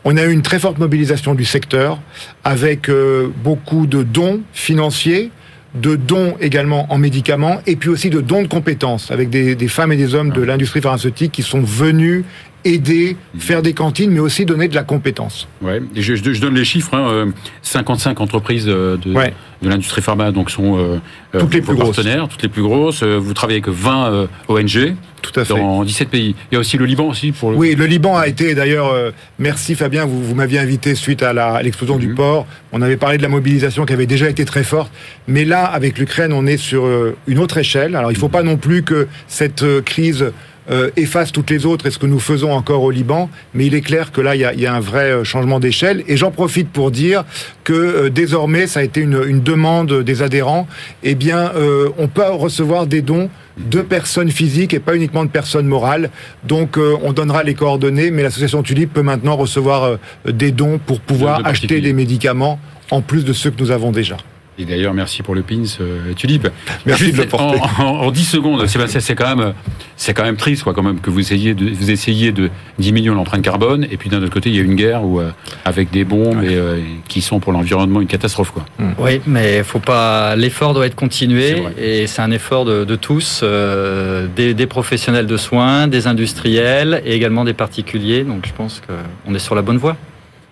On 0.04 0.16
a 0.16 0.24
eu 0.24 0.32
une 0.32 0.42
très 0.42 0.58
forte 0.58 0.78
mobilisation 0.78 1.34
du 1.34 1.44
secteur 1.44 1.98
avec 2.44 2.88
euh, 2.90 3.28
beaucoup 3.42 3.86
de 3.86 4.02
dons 4.02 4.40
financiers, 4.52 5.30
de 5.74 5.94
dons 5.96 6.34
également 6.40 6.92
en 6.92 6.98
médicaments 6.98 7.60
et 7.66 7.76
puis 7.76 7.88
aussi 7.90 8.10
de 8.10 8.20
dons 8.20 8.42
de 8.42 8.48
compétences 8.48 9.10
avec 9.12 9.30
des, 9.30 9.54
des 9.54 9.68
femmes 9.68 9.92
et 9.92 9.96
des 9.96 10.14
hommes 10.16 10.30
de 10.32 10.42
l'industrie 10.42 10.80
pharmaceutique 10.80 11.30
qui 11.32 11.42
sont 11.42 11.60
venus 11.60 12.24
aider, 12.64 13.16
faire 13.38 13.62
des 13.62 13.72
cantines, 13.72 14.10
mais 14.10 14.20
aussi 14.20 14.44
donner 14.44 14.68
de 14.68 14.74
la 14.74 14.82
compétence. 14.82 15.48
Ouais. 15.62 15.80
Et 15.96 16.02
je, 16.02 16.14
donne 16.40 16.54
les 16.54 16.64
chiffres. 16.64 16.94
hein, 16.94 17.08
euh, 17.08 17.26
55 17.62 18.20
entreprises 18.20 18.66
euh, 18.68 18.96
de, 18.96 19.12
Ouais. 19.12 19.32
de 19.62 19.68
l'industrie 19.68 20.02
pharma 20.02 20.30
donc 20.32 20.50
sont 20.50 20.76
euh, 20.78 20.98
euh, 21.34 21.40
Toutes 21.40 21.54
les 21.54 21.60
plus 21.60 21.74
grosses. 21.74 21.96
partenaires, 21.96 22.28
toutes 22.28 22.42
les 22.42 22.48
plus 22.48 22.62
grosses. 22.62 23.02
Vous 23.02 23.32
travaillez 23.34 23.60
avec 23.62 23.68
20 23.74 24.12
euh, 24.12 24.26
ONG 24.48 24.94
Tout 25.22 25.38
à 25.40 25.44
fait. 25.44 25.54
dans 25.54 25.84
17 25.84 26.08
pays. 26.08 26.34
Il 26.50 26.54
y 26.54 26.56
a 26.56 26.60
aussi 26.60 26.76
le 26.78 26.84
Liban 26.86 27.04
aussi 27.08 27.32
pour 27.32 27.50
le. 27.52 27.56
Oui, 27.56 27.74
le 27.74 27.86
Liban 27.86 28.16
a 28.16 28.26
été 28.26 28.54
d'ailleurs. 28.54 28.88
euh, 28.92 29.10
merci 29.38 29.74
Fabien, 29.74 30.04
vous, 30.04 30.22
vous 30.22 30.34
m'aviez 30.34 30.58
invité 30.58 30.94
suite 30.94 31.22
à 31.22 31.62
l'explosion 31.62 31.96
du 31.98 32.08
Mhm. 32.08 32.14
port. 32.14 32.46
On 32.72 32.82
avait 32.82 32.96
parlé 32.96 33.16
de 33.18 33.22
la 33.22 33.28
mobilisation 33.28 33.84
qui 33.86 33.92
avait 33.92 34.06
déjà 34.06 34.28
été 34.28 34.44
très 34.44 34.64
forte, 34.64 34.90
mais 35.28 35.44
là, 35.44 35.64
avec 35.64 35.98
l'Ukraine, 35.98 36.32
on 36.32 36.46
est 36.46 36.56
sur 36.56 36.84
une 37.26 37.38
autre 37.38 37.58
échelle. 37.58 37.96
Alors, 37.96 38.10
il 38.10 38.14
ne 38.14 38.18
faut 38.20 38.28
pas 38.28 38.42
non 38.42 38.56
plus 38.56 38.82
que 38.82 39.06
cette 39.28 39.64
crise 39.84 40.32
euh, 40.70 40.90
efface 40.96 41.32
toutes 41.32 41.50
les 41.50 41.66
autres 41.66 41.86
et 41.86 41.90
ce 41.90 41.98
que 41.98 42.06
nous 42.06 42.20
faisons 42.20 42.52
encore 42.52 42.82
au 42.82 42.90
Liban, 42.90 43.28
mais 43.54 43.66
il 43.66 43.74
est 43.74 43.80
clair 43.80 44.12
que 44.12 44.20
là, 44.20 44.34
il 44.36 44.40
y 44.40 44.44
a, 44.44 44.52
il 44.54 44.60
y 44.60 44.66
a 44.66 44.74
un 44.74 44.80
vrai 44.80 45.10
euh, 45.10 45.24
changement 45.24 45.60
d'échelle. 45.60 46.04
Et 46.08 46.16
j'en 46.16 46.30
profite 46.30 46.68
pour 46.70 46.90
dire 46.90 47.24
que 47.64 47.72
euh, 47.72 48.10
désormais, 48.10 48.66
ça 48.66 48.80
a 48.80 48.82
été 48.82 49.00
une, 49.00 49.20
une 49.26 49.40
demande 49.42 50.02
des 50.02 50.22
adhérents. 50.22 50.66
Eh 51.02 51.14
bien, 51.14 51.50
euh, 51.56 51.88
on 51.98 52.08
peut 52.08 52.22
recevoir 52.30 52.86
des 52.86 53.02
dons 53.02 53.28
de 53.58 53.80
personnes 53.82 54.30
physiques 54.30 54.72
et 54.72 54.78
pas 54.80 54.94
uniquement 54.96 55.24
de 55.24 55.30
personnes 55.30 55.66
morales. 55.66 56.10
Donc, 56.44 56.78
euh, 56.78 56.96
on 57.02 57.12
donnera 57.12 57.42
les 57.42 57.54
coordonnées, 57.54 58.10
mais 58.10 58.22
l'association 58.22 58.62
Tulip 58.62 58.92
peut 58.92 59.02
maintenant 59.02 59.36
recevoir 59.36 59.84
euh, 59.84 59.96
des 60.30 60.52
dons 60.52 60.78
pour 60.78 61.00
pouvoir 61.00 61.42
De- 61.42 61.48
acheter 61.48 61.80
des 61.80 61.92
médicaments 61.92 62.58
en 62.90 63.02
plus 63.02 63.24
de 63.24 63.32
ceux 63.32 63.50
que 63.50 63.60
nous 63.60 63.70
avons 63.70 63.92
déjà. 63.92 64.16
Et 64.60 64.66
d'ailleurs, 64.66 64.92
merci 64.92 65.22
pour 65.22 65.34
le 65.34 65.42
pins, 65.42 65.62
euh, 65.80 66.12
Tulip. 66.14 66.46
Merci 66.84 67.04
Juste 67.04 67.16
de 67.16 67.22
le 67.22 67.28
porter. 67.28 67.58
En, 67.78 67.82
en- 67.82 68.00
en 68.06 68.10
10 68.10 68.24
secondes, 68.24 68.66
Sébastien, 68.66 69.00
c'est 69.00 69.14
quand 69.14 69.34
même, 69.34 69.54
c'est 69.96 70.12
quand 70.12 70.24
même 70.24 70.36
triste, 70.36 70.64
quoi, 70.64 70.74
quand 70.74 70.82
même, 70.82 71.00
que 71.00 71.08
vous 71.08 71.20
essayez 71.20 71.54
de, 71.54 71.70
vous 71.70 71.90
essayez 71.90 72.30
de 72.32 72.50
diminuer 72.78 73.14
l'empreinte 73.14 73.40
carbone, 73.42 73.86
et 73.90 73.96
puis 73.96 74.10
d'un 74.10 74.18
autre 74.22 74.32
côté, 74.32 74.50
il 74.50 74.56
y 74.56 74.58
a 74.58 74.62
une 74.62 74.74
guerre 74.74 75.02
où, 75.04 75.18
euh, 75.20 75.30
avec 75.64 75.90
des 75.90 76.04
bombes 76.04 76.42
et, 76.44 76.54
euh, 76.54 76.78
qui 77.08 77.22
sont 77.22 77.40
pour 77.40 77.52
l'environnement 77.52 78.00
une 78.02 78.06
catastrophe, 78.06 78.50
quoi. 78.50 78.66
Oui, 78.98 79.20
mais 79.26 79.62
faut 79.62 79.78
pas. 79.78 80.36
L'effort 80.36 80.74
doit 80.74 80.86
être 80.86 80.94
continué 80.94 81.54
et 81.78 82.06
c'est 82.06 82.20
un 82.22 82.30
effort 82.30 82.64
de, 82.66 82.84
de 82.84 82.96
tous, 82.96 83.40
euh, 83.42 84.26
des, 84.36 84.52
des 84.52 84.66
professionnels 84.66 85.26
de 85.26 85.36
soins, 85.38 85.88
des 85.88 86.06
industriels 86.06 87.00
et 87.06 87.14
également 87.14 87.44
des 87.44 87.54
particuliers. 87.54 88.24
Donc 88.24 88.46
je 88.46 88.52
pense 88.52 88.82
qu'on 88.86 89.34
est 89.34 89.38
sur 89.38 89.54
la 89.54 89.62
bonne 89.62 89.78
voie. 89.78 89.96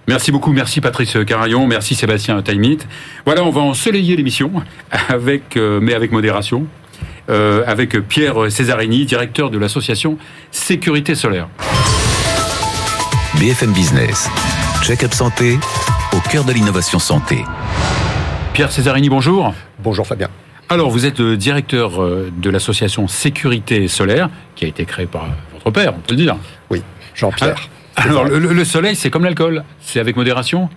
Merci 0.08 0.32
beaucoup, 0.32 0.52
merci 0.52 0.80
Patrice 0.80 1.18
Carayon, 1.26 1.66
merci 1.66 1.94
Sébastien 1.94 2.40
Taimit. 2.40 2.78
Voilà, 3.26 3.44
on 3.44 3.50
va 3.50 3.60
ensoleiller 3.60 4.16
l'émission, 4.16 4.50
avec, 5.10 5.58
euh, 5.58 5.80
mais 5.82 5.92
avec 5.92 6.12
modération, 6.12 6.66
euh, 7.28 7.62
avec 7.66 7.90
Pierre 8.08 8.50
Cesarini, 8.50 9.04
directeur 9.04 9.50
de 9.50 9.58
l'association 9.58 10.16
Sécurité 10.50 11.14
Solaire. 11.14 11.48
BFM 13.38 13.70
Business. 13.72 14.30
Check-up 14.82 15.12
santé 15.12 15.58
au 16.16 16.20
cœur 16.30 16.44
de 16.44 16.54
l'innovation 16.54 16.98
santé. 16.98 17.44
Pierre 18.54 18.72
Cesarini, 18.72 19.10
bonjour. 19.10 19.52
Bonjour 19.78 20.06
Fabien. 20.06 20.28
Alors, 20.70 20.88
vous 20.88 21.04
êtes 21.04 21.18
le 21.18 21.36
directeur 21.36 22.02
euh, 22.02 22.32
de 22.34 22.48
l'association 22.48 23.08
Sécurité 23.08 23.88
Solaire, 23.88 24.30
qui 24.56 24.64
a 24.64 24.68
été 24.68 24.86
créée 24.86 25.06
par 25.06 25.26
votre 25.52 25.70
père, 25.70 25.92
on 25.94 26.00
peut 26.00 26.14
le 26.14 26.22
dire. 26.22 26.36
Oui, 26.70 26.82
Jean-Pierre. 27.14 27.68
Alors, 28.04 28.24
le, 28.24 28.38
le 28.38 28.64
soleil, 28.64 28.94
c'est 28.96 29.10
comme 29.10 29.24
l'alcool, 29.24 29.64
c'est 29.80 30.00
avec 30.00 30.16
modération 30.16 30.68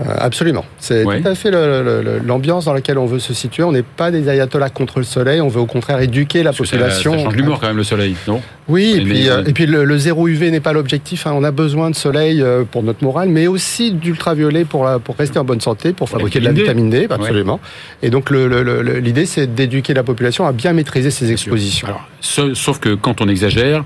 Euh, 0.00 0.02
absolument. 0.18 0.64
C'est 0.80 1.04
Ouais. 1.04 1.20
tout 1.22 1.28
à 1.28 1.36
fait 1.36 1.52
l'ambiance 1.52 2.64
dans 2.64 2.72
laquelle 2.72 2.98
on 2.98 3.06
veut 3.06 3.20
se 3.20 3.32
situer. 3.32 3.62
On 3.62 3.70
n'est 3.70 3.84
pas 3.84 4.10
des 4.10 4.28
ayatollahs 4.28 4.70
contre 4.70 4.98
le 4.98 5.04
soleil. 5.04 5.40
On 5.40 5.46
veut 5.46 5.60
au 5.60 5.66
contraire 5.66 6.00
éduquer 6.00 6.42
la 6.42 6.50
Parce 6.50 6.58
que 6.58 6.64
ça- 6.66 6.72
population. 6.78 7.12
Ça, 7.12 7.18
change 7.22 7.36
l'humour 7.36 7.60
quand 7.60 7.68
même, 7.68 7.76
le 7.76 7.84
soleil, 7.84 8.16
non? 8.26 8.40
Oui, 8.66 8.94
et 8.96 9.04
Mais- 9.04 9.10
puis, 9.14 9.28
euh, 9.28 9.44
et 9.46 9.52
puis 9.52 9.66
le, 9.66 9.84
le 9.84 9.96
zéro 9.96 10.26
UV 10.26 10.50
n'est 10.50 10.58
pas 10.58 10.72
l'objectif. 10.72 11.28
hein. 11.28 11.32
On 11.36 11.44
a 11.44 11.52
besoin 11.52 11.90
de 11.90 11.94
soleil 11.94 12.42
euh, 12.42 12.64
pour 12.68 12.82
notre 12.82 13.04
morale, 13.04 13.28
mais 13.28 13.46
aussi 13.46 13.92
d'ultraviolet 13.92 14.64
pour, 14.64 14.84
la- 14.84 14.98
pour 14.98 15.14
rester 15.16 15.38
en 15.38 15.44
bonne 15.44 15.60
santé, 15.60 15.92
pour 15.92 16.08
fabriquer 16.08 16.40
de 16.40 16.44
la 16.46 16.50
vitamine 16.52 16.90
D, 16.90 17.06
absolument. 17.08 17.60
Et 18.02 18.10
donc 18.10 18.30
l'idée, 18.32 19.26
c'est 19.26 19.46
d'éduquer 19.54 19.94
la 19.94 20.02
population 20.02 20.44
à 20.44 20.50
bien 20.50 20.72
maîtriser 20.72 21.12
ses 21.12 21.30
expositions. 21.30 21.86
Alors, 21.86 22.08
sa- 22.20 22.52
sauf 22.54 22.80
que 22.80 22.96
quand 22.96 23.20
on 23.20 23.28
exagère, 23.28 23.84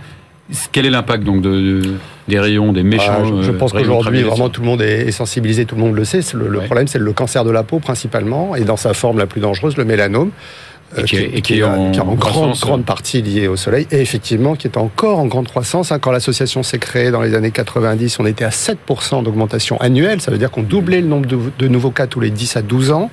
quel 0.73 0.87
est 0.87 0.91
l'impact 0.91 1.25
donc 1.25 1.43
de, 1.43 1.51
de- 1.51 1.95
des 2.29 2.39
rayons, 2.39 2.73
des 2.73 2.83
méchants 2.83 3.19
Ah, 3.21 3.25
je, 3.25 3.43
je 3.43 3.51
euh, 3.51 3.59
pense 3.59 3.73
qu'aujourd'hui, 3.73 4.23
vraiment, 4.23 4.49
tout 4.49 4.61
le 4.63 4.67
monde 4.67 4.83
est, 4.83 5.11
sensibilisé, 5.11 5.65
tout 5.65 5.75
le 5.77 5.81
monde 5.83 5.95
le 5.95 6.05
sait. 6.05 6.21
Le, 6.35 6.49
le 6.49 6.59
Ouais. 6.59 6.65
problème, 6.67 6.87
c'est 6.89 6.99
le 6.99 7.13
cancer 7.13 7.45
de 7.45 7.51
la 7.51 7.63
peau 7.63 7.79
principalement, 7.79 8.55
et 8.55 8.63
dans 8.65 8.77
sa 8.77 8.93
forme 8.95 9.19
la 9.19 9.27
plus 9.27 9.41
dangereuse, 9.41 9.77
le 9.77 9.85
mélanome. 9.85 10.31
Et 10.97 11.03
qui 11.03 11.17
est- 11.17 11.31
et 11.37 11.43
qui 11.43 11.59
est 11.59 11.63
en 11.63 11.91
qui 11.91 12.01
est 12.01 12.03
grande, 12.63 12.85
partie 12.87 13.21
lié 13.21 13.47
au 13.47 13.57
soleil, 13.57 13.87
et 13.91 14.01
effectivement 14.01 14.55
qui 14.55 14.67
est 14.69 14.79
encore 14.79 15.19
en 15.19 15.27
grande 15.27 15.47
croissance. 15.49 15.93
hein. 15.93 15.99
Quand 15.99 16.13
l'association 16.13 16.63
s'est 16.63 16.79
créée 16.79 17.11
dans 17.11 17.21
les 17.21 17.35
années 17.35 17.51
90, 17.51 18.19
on 18.21 18.25
était 18.25 18.47
à 18.47 18.51
7% 18.51 19.23
d'augmentation 19.23 19.79
annuelle, 19.83 20.23
ça 20.23 20.31
veut 20.31 20.39
dire 20.39 20.51
qu'on 20.51 20.63
doublait 20.63 21.03
le 21.03 21.07
nombre 21.07 21.27
de, 21.27 21.39
de 21.59 21.69
nouveaux 21.69 21.91
cas 21.91 22.07
tous 22.07 22.21
les 22.21 22.31
10 22.31 22.57
à 22.57 22.63
12 22.63 22.91
ans. 22.91 23.11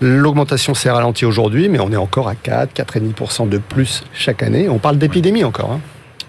L'augmentation 0.00 0.74
s'est 0.74 0.90
ralentie 0.90 1.24
aujourd'hui, 1.24 1.68
mais 1.68 1.80
on 1.80 1.90
est 1.90 1.96
encore 1.96 2.28
à 2.28 2.36
4, 2.36 2.72
4,5% 2.74 3.48
de 3.48 3.58
plus 3.58 4.04
chaque 4.12 4.44
année. 4.44 4.68
On 4.68 4.78
parle 4.78 4.96
d'épidémie 4.98 5.42
encore. 5.42 5.72
hein. 5.72 5.80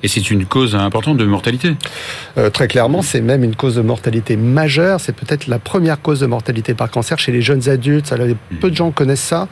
Et 0.04 0.08
c'est 0.08 0.30
une 0.32 0.46
cause 0.46 0.76
importante 0.76 1.18
de 1.18 1.26
mortalité. 1.26 1.76
Euh, 2.38 2.50
très 2.50 2.68
clairement, 2.68 3.02
c'est 3.02 3.22
même 3.22 3.44
une 3.44 3.56
cause 3.56 3.76
de 3.76 3.82
mortalité 3.82 4.36
majeure. 4.38 5.00
C'est 5.00 5.16
peut-être 5.16 5.48
la 5.48 5.60
première 5.60 6.02
cause 6.02 6.20
de 6.20 6.26
mortalité 6.26 6.74
par 6.74 6.90
cancer 6.90 7.20
chez 7.20 7.32
les 7.32 7.42
jeunes 7.42 7.70
adultes. 7.70 8.08
Ça, 8.08 8.16
peu 8.60 8.70
de 8.70 8.76
gens 8.76 8.92
connaissent 8.92 9.20
ça 9.22 9.48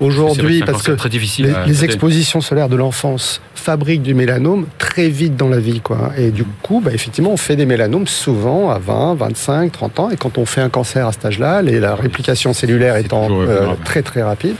aujourd'hui 0.00 0.60
parce 0.60 0.82
que 0.82 0.92
cancer 0.92 0.96
très 0.96 1.08
difficile. 1.08 1.46
les, 1.46 1.52
traiter. 1.52 1.84
expositions 1.84 2.40
solaires 2.40 2.68
de 2.68 2.76
l'enfance 2.76 3.40
fabriquent 3.54 4.02
du 4.02 4.14
mélanome 4.14 4.66
très 4.78 5.08
vite 5.08 5.36
dans 5.36 5.48
la 5.48 5.58
vie. 5.58 5.80
Quoi. 5.80 6.12
Et 6.16 6.30
du 6.30 6.44
coup, 6.62 6.80
bah, 6.80 6.92
effectivement, 6.92 7.30
on 7.30 7.36
fait 7.36 7.56
des 7.56 7.66
mélanomes 7.66 8.06
souvent 8.06 8.70
à 8.70 8.78
20, 8.78 9.14
25, 9.14 9.72
30 9.72 10.00
ans. 10.00 10.10
Et 10.10 10.16
quand 10.16 10.38
on 10.38 10.46
fait 10.46 10.60
un 10.60 10.68
cancer 10.68 11.06
à 11.06 11.12
cet 11.12 11.24
âge-là, 11.24 11.62
la 11.62 11.94
réplication 11.94 12.52
cellulaire 12.52 12.96
étant 12.96 13.28
euh, 13.30 13.74
très 13.84 14.02
très 14.02 14.22
rapide, 14.22 14.56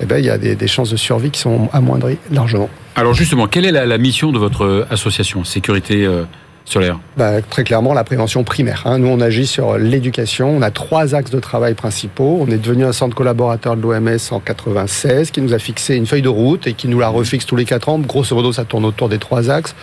eh 0.00 0.06
ben, 0.06 0.18
il 0.18 0.24
y 0.24 0.30
a 0.30 0.38
des, 0.38 0.54
des 0.54 0.68
chances 0.68 0.90
de 0.90 0.96
survie 0.96 1.30
qui 1.30 1.40
sont 1.40 1.68
amoindries 1.72 2.18
largement. 2.30 2.70
Alors 2.96 3.14
justement, 3.14 3.46
quelle 3.46 3.64
est 3.64 3.72
la, 3.72 3.98
mission 3.98 4.32
de 4.32 4.38
votre 4.38 4.64
euh, 4.64 4.86
association 4.90 5.44
Sécurité 5.44 6.04
euh, 6.04 6.24
Solaire 6.64 6.98
Bah, 7.16 7.40
très 7.40 7.64
clairement, 7.64 7.94
la 7.94 8.04
prévention 8.04 8.44
primaire. 8.44 8.82
hein. 8.84 8.98
Nous, 8.98 9.06
on 9.06 9.20
agit 9.20 9.46
sur 9.46 9.78
l'éducation. 9.78 10.50
On 10.50 10.62
a 10.62 10.70
trois 10.70 11.14
axes 11.14 11.30
de 11.30 11.38
travail 11.40 11.74
principaux. 11.74 12.38
On 12.40 12.50
est 12.50 12.58
devenu 12.58 12.84
un 12.84 12.92
centre 12.92 13.14
collaborateur 13.14 13.76
de 13.76 13.82
l'OMS 13.82 14.18
en 14.32 14.40
96, 14.40 15.30
qui 15.30 15.40
nous 15.40 15.54
a 15.54 15.58
fixé 15.58 15.94
une 15.96 16.06
feuille 16.06 16.22
de 16.22 16.28
route 16.28 16.66
et 16.66 16.74
qui 16.74 16.88
nous 16.88 16.98
la 16.98 17.08
refixe 17.08 17.46
tous 17.46 17.56
les 17.56 17.64
quatre 17.64 17.88
ans. 17.88 17.98
Grosso 17.98 18.34
modo, 18.34 18.52
ça 18.52 18.64
tourne 18.64 18.84
autour 18.84 19.08
des 19.08 19.18
trois 19.18 19.50
axes. 19.50 19.74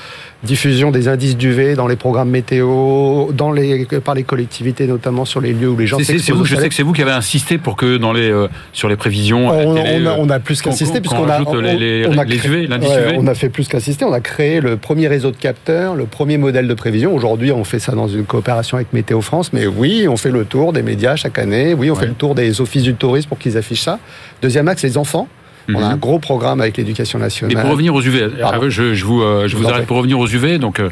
Diffusion 0.43 0.91
des 0.91 1.08
indices 1.08 1.36
d'UV 1.36 1.76
dans 1.76 1.88
les 1.88 1.95
programmes 1.95 2.30
météo, 2.30 3.32
dans 3.34 3.52
les, 3.52 3.86
par 4.04 4.13
les 4.15 4.23
collectivités, 4.23 4.86
notamment 4.88 5.26
sur 5.26 5.41
les 5.41 5.52
lieux 5.54 5.69
où 5.69 5.78
les 5.78 5.88
gens 5.88 5.97
s'exposent 5.97 6.45
je 6.45 6.56
sais 6.56 6.69
que 6.69 6.76
c'est 6.76 6.84
vous 6.84 6.93
qui 6.93 7.02
avez 7.02 7.12
insisté 7.12 7.58
pour 7.58 7.76
que 7.76 7.97
dans 7.97 8.13
les 8.13 8.30
euh, 8.30 8.47
sur 8.73 8.88
les 8.88 8.95
prévisions. 8.95 9.52
la 9.52 9.65
On, 9.67 9.73
télé, 9.76 10.04
on 10.04 10.06
a, 10.08 10.15
on 10.19 10.30
a 10.30 10.39
plus 10.39 10.62
qu'on 10.62 10.69
puisqu'on 10.69 11.28
a, 11.28 11.39
les- 11.62 12.06
on 12.08 12.17
a 12.17 12.26
créé- 12.26 12.38
UV, 12.47 12.67
l'indice 12.67 12.89
ouais, 12.89 13.10
UV. 13.10 13.17
on 13.19 13.28
a 13.28 13.34
fait 13.34 13.50
plus 13.50 13.67
qu'assister. 13.67 14.06
On 14.06 14.13
a 14.13 14.19
créé 14.19 14.62
le 14.62 14.78
premier 14.78 15.08
réseau 15.08 15.32
de 15.32 15.38
capteurs, 15.38 15.95
le 15.95 16.06
premier 16.06 16.38
modèle 16.38 16.67
de 16.67 16.73
prévision. 16.73 17.13
Aujourd'hui, 17.15 17.52
on 17.52 17.63
fait 17.63 17.80
ça 17.80 17.93
dans 17.93 18.08
une 18.08 18.26
coopération 18.26 18.78
avec 18.78 18.93
Météo 18.93 19.21
France. 19.21 19.52
Mais 19.54 19.65
oui, 19.65 20.08
on 20.08 20.17
fait 20.17 20.32
le 20.32 20.45
tour 20.45 20.71
des 20.73 20.84
médias 20.84 21.15
chaque 21.15 21.39
année. 21.39 21.73
Oui, 21.73 21.89
on 21.89 21.93
Ouais. 21.95 22.02
fait 22.02 22.08
le 22.08 22.13
tour 22.13 22.36
des 22.36 22.62
offices 22.62 22.84
du 22.84 22.93
tourisme 22.93 23.28
pour 23.30 23.39
qu'ils 23.39 23.58
affichent 23.58 23.82
ça. 23.82 24.00
Deuxième 24.41 24.67
axe, 24.67 24.84
les 24.84 24.97
enfants. 24.97 25.28
On 25.69 25.75
a 25.75 25.80
Mhm. 25.80 25.91
un 25.91 25.97
gros 25.97 26.19
programme 26.19 26.62
avec 26.62 26.77
l'éducation 26.77 27.19
nationale. 27.19 27.56
pour 27.62 27.71
revenir 27.71 27.93
aux 27.93 28.01
UV, 28.01 28.30
Pardon. 28.39 28.69
je, 28.69 28.93
je 28.93 29.06
vous, 29.06 29.21
euh, 29.21 29.43
je 29.43 29.47
Je 29.49 29.56
vous 29.58 29.63
vous 29.63 29.67
en 29.69 29.71
arrête 29.73 29.86
pour 29.86 29.97
revenir 29.97 30.17
aux 30.19 30.27
UV. 30.27 30.58
Donc, 30.60 30.80
euh, 30.80 30.89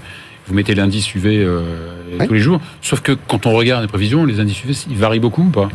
vous 0.48 0.54
mettez 0.54 0.76
l'indice 0.76 1.14
UV 1.16 1.38
euh, 1.44 1.62
Oui. 2.20 2.28
tous 2.28 2.34
les 2.34 2.40
jours. 2.40 2.60
Sauf 2.82 3.02
que 3.02 3.14
quand 3.14 3.46
on 3.46 3.52
regarde 3.54 3.82
les 3.82 3.88
prévisions, 3.88 4.26
les 4.26 4.40
indices 4.40 4.64
UV, 4.64 4.74
ils 4.92 4.98
varient 4.98 5.20
beaucoup 5.20 5.42
ou 5.44 5.50
pas? 5.50 5.70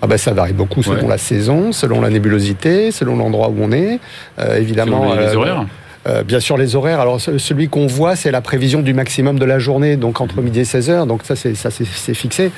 Ah 0.00 0.06
ben, 0.06 0.16
ça 0.18 0.32
varie 0.32 0.52
beaucoup 0.52 0.82
selon 0.82 1.02
Ouais. 1.02 1.08
la 1.08 1.18
saison, 1.18 1.72
selon 1.72 2.00
la 2.00 2.10
nébulosité, 2.10 2.90
selon 2.92 3.16
l'endroit 3.16 3.48
où 3.48 3.56
on 3.60 3.72
est. 3.72 3.98
Euh, 4.38 4.58
évidemment, 4.58 5.02
Selon 5.10 5.20
les, 5.20 5.26
les 5.28 5.34
horaires 5.36 5.66
Euh, 6.08 6.24
bien 6.24 6.40
sûr, 6.40 6.56
les 6.56 6.74
horaires. 6.74 6.98
Alors, 6.98 7.20
ce- 7.20 7.38
celui 7.38 7.68
qu'on 7.68 7.86
voit, 7.86 8.16
c'est 8.16 8.32
la 8.32 8.40
prévision 8.40 8.82
du 8.82 8.92
maximum 8.92 9.38
de 9.38 9.44
la 9.44 9.60
journée, 9.60 9.96
donc 9.96 10.20
entre 10.20 10.40
midi 10.42 10.60
et 10.60 10.64
16 10.64 10.90
heures. 10.90 11.06
Donc, 11.06 11.20
ça, 11.22 11.36
c'est 11.36 11.54
ça, 11.54 11.70
c'est 11.70 11.84
c'est 11.86 12.14
fixé. 12.14 12.50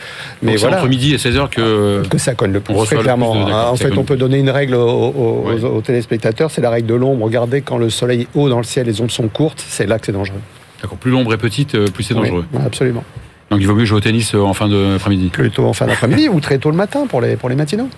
Mais 0.42 0.52
Donc, 0.52 0.58
c'est 0.60 0.66
voilà. 0.66 0.78
entre 0.80 0.88
midi 0.88 1.12
et 1.12 1.18
16h 1.18 1.50
que. 1.50 2.02
que 2.08 2.16
ça 2.18 2.34
colle 2.34 2.52
le 2.52 2.60
plus, 2.60 2.74
très 2.74 2.96
clairement. 2.96 3.32
plus 3.32 3.40
de- 3.40 3.44
d'accord, 3.44 3.60
Hein, 3.68 3.70
en 3.72 3.76
fait, 3.76 3.96
on 3.98 4.04
peut 4.04 4.16
donner 4.16 4.38
une 4.38 4.48
règle 4.50 4.74
aux, 4.74 5.82
téléspectateurs, 5.84 6.50
c'est 6.50 6.62
la 6.62 6.70
règle 6.70 6.86
de 6.86 6.94
l'ombre. 6.94 7.24
Regardez, 7.24 7.60
quand 7.60 7.76
le 7.76 7.90
soleil 7.90 8.22
est 8.22 8.28
haut 8.34 8.48
dans 8.48 8.58
le 8.58 8.64
ciel, 8.64 8.86
les 8.86 9.00
ondes 9.02 9.10
sont 9.10 9.28
courtes, 9.28 9.62
c'est 9.68 9.86
là 9.86 9.98
que 9.98 10.06
c'est 10.06 10.12
dangereux. 10.12 10.40
D'accord, 10.80 10.96
plus 10.98 11.10
l'ombre 11.10 11.34
est 11.34 11.38
petite, 11.38 11.74
euh, 11.74 11.86
plus 11.88 12.04
c'est 12.04 12.14
dangereux. 12.14 12.44
Oui, 12.52 12.60
absolument. 12.64 13.04
Donc, 13.50 13.60
il 13.60 13.66
vaut 13.66 13.74
mieux 13.74 13.84
jouer 13.84 13.98
au 13.98 14.00
tennis 14.00 14.34
euh, 14.34 14.40
en 14.40 14.54
fin 14.54 14.68
d'après-midi. 14.68 15.28
Plutôt 15.28 15.66
en 15.66 15.74
fin 15.74 15.86
d'après-midi 15.86 16.28
ou 16.30 16.40
très 16.40 16.56
tôt 16.58 16.70
le 16.70 16.76
matin 16.76 17.06
pour 17.06 17.20
les, 17.20 17.36
pour 17.36 17.48
les 17.50 17.56
matinaux. 17.56 17.88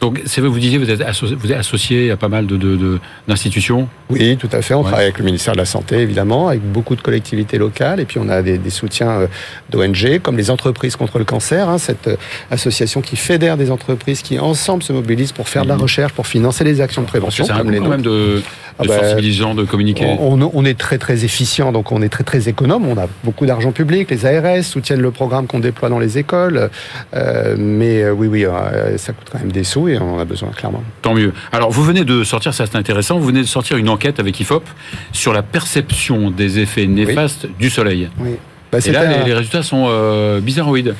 Donc, 0.00 0.20
c'est 0.26 0.40
vrai, 0.40 0.50
vous 0.50 0.58
disiez, 0.58 0.78
vous 0.78 0.90
êtes, 0.90 1.00
asso- 1.00 1.34
vous 1.36 1.50
êtes 1.52 1.58
associé 1.58 2.10
à 2.10 2.16
pas 2.16 2.28
mal 2.28 2.46
de- 2.46 2.56
de- 2.56 2.76
de- 2.76 2.98
d'institutions. 3.28 3.88
Oui, 4.10 4.36
tout 4.36 4.48
à 4.52 4.60
fait. 4.62 4.74
On 4.74 4.78
Ouais. 4.80 4.84
travaille 4.84 5.04
avec 5.04 5.18
le 5.18 5.24
ministère 5.24 5.54
de 5.54 5.58
la 5.58 5.64
Santé, 5.64 5.96
évidemment, 5.98 6.48
avec 6.48 6.60
beaucoup 6.62 6.96
de 6.96 7.00
collectivités 7.00 7.58
locales. 7.58 7.98
Et 8.00 8.04
puis, 8.04 8.18
on 8.22 8.28
a 8.28 8.42
des, 8.42 8.58
des 8.58 8.70
soutiens 8.70 9.10
euh, 9.10 9.26
d'ONG, 9.70 10.20
comme 10.22 10.36
les 10.36 10.50
entreprises 10.50 10.96
contre 10.96 11.18
le 11.18 11.24
cancer, 11.24 11.68
hein, 11.68 11.78
cette 11.78 12.08
euh, 12.08 12.16
association 12.50 13.00
qui 13.00 13.16
fédère 13.16 13.56
des 13.56 13.70
entreprises 13.70 14.22
qui, 14.22 14.38
ensemble, 14.38 14.82
se 14.82 14.92
mobilisent 14.92 15.32
pour 15.32 15.48
faire 15.48 15.64
de 15.64 15.68
la 15.68 15.76
Mhm. 15.76 15.82
recherche, 15.82 16.12
pour 16.12 16.26
financer 16.26 16.62
les 16.64 16.80
actions 16.80 17.02
de 17.02 17.06
prévention. 17.06 17.44
C'est 17.44 17.52
un 17.52 17.58
comme 17.58 17.66
coup 17.68 17.72
les 17.72 17.78
quand 17.80 17.88
même 17.88 18.02
de, 18.02 18.42
Ah 18.78 18.82
de 18.82 18.88
bah, 18.88 19.00
sensibilisant, 19.02 19.54
de 19.54 19.64
communiquer. 19.64 20.04
On, 20.20 20.40
on- 20.40 20.50
on 20.52 20.64
est 20.66 20.78
très 20.78 20.98
très 20.98 21.24
efficient, 21.24 21.72
donc 21.72 21.90
on 21.92 22.02
est 22.02 22.10
très 22.10 22.24
très 22.24 22.48
économe. 22.50 22.86
On 22.86 22.98
a 22.98 23.08
beaucoup 23.24 23.46
d'argent 23.46 23.72
public. 23.72 24.10
Les 24.10 24.26
ARS 24.26 24.62
soutiennent 24.64 25.00
le 25.00 25.10
programme 25.10 25.46
qu'on 25.46 25.60
déploie 25.60 25.88
dans 25.88 25.98
les 25.98 26.18
écoles. 26.18 26.68
Euh, 27.14 27.56
mais 27.58 28.02
euh, 28.02 28.12
oui, 28.12 28.26
oui, 28.26 28.44
euh, 28.44 28.98
ça 28.98 29.12
coûte 29.14 29.28
quand 29.32 29.38
même 29.38 29.50
des 29.52 29.64
sous 29.64 29.85
et 29.88 29.98
on 29.98 30.14
en 30.14 30.18
a 30.18 30.24
besoin 30.24 30.50
clairement. 30.50 30.82
Tant 31.02 31.14
mieux. 31.14 31.32
Alors, 31.52 31.70
vous 31.70 31.82
venez 31.84 32.04
de 32.04 32.24
sortir, 32.24 32.52
ça 32.54 32.66
c'est 32.66 32.76
intéressant, 32.76 33.18
vous 33.18 33.26
venez 33.26 33.40
de 33.42 33.46
sortir 33.46 33.76
une 33.76 33.88
enquête 33.88 34.18
avec 34.20 34.38
IFOP 34.40 34.64
sur 35.12 35.32
la 35.32 35.42
perception 35.42 36.30
des 36.30 36.58
effets 36.58 36.86
néfastes 36.86 37.46
du 37.58 37.70
soleil. 37.70 38.08
Oui. 38.18 38.30
Bah, 38.72 38.78
Et 38.84 38.90
là, 38.90 39.02
un- 39.02 39.18
les, 39.18 39.24
les 39.24 39.34
résultats 39.34 39.62
sont 39.62 39.86
euh, 39.88 40.40
bizarroïdes. 40.40 40.94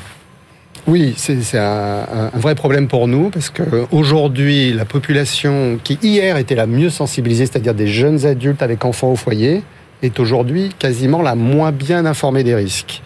Oui, 0.87 1.15
c'est 1.17 1.59
un, 1.59 2.31
un- 2.33 2.39
vrai 2.39 2.55
problème 2.55 2.87
pour 2.87 3.09
nous 3.09 3.31
parce 3.31 3.51
que 3.51 3.63
aujourd'hui, 3.91 4.73
la 4.73 4.85
population 4.85 5.81
qui 5.83 5.99
hier 6.01 6.37
était 6.37 6.55
la 6.55 6.67
mieux 6.69 6.91
sensibilisée, 6.91 7.47
c'est-à-dire 7.47 7.75
des 7.75 7.89
jeunes 7.89 8.25
adultes 8.25 8.63
avec 8.63 8.85
enfants 8.85 9.11
au 9.11 9.17
foyer, 9.17 9.63
est 10.03 10.21
aujourd'hui 10.21 10.71
quasiment 10.79 11.23
la 11.23 11.35
moins 11.35 11.73
bien 11.73 12.07
informée 12.07 12.45
des 12.45 12.55
risques. 12.55 13.03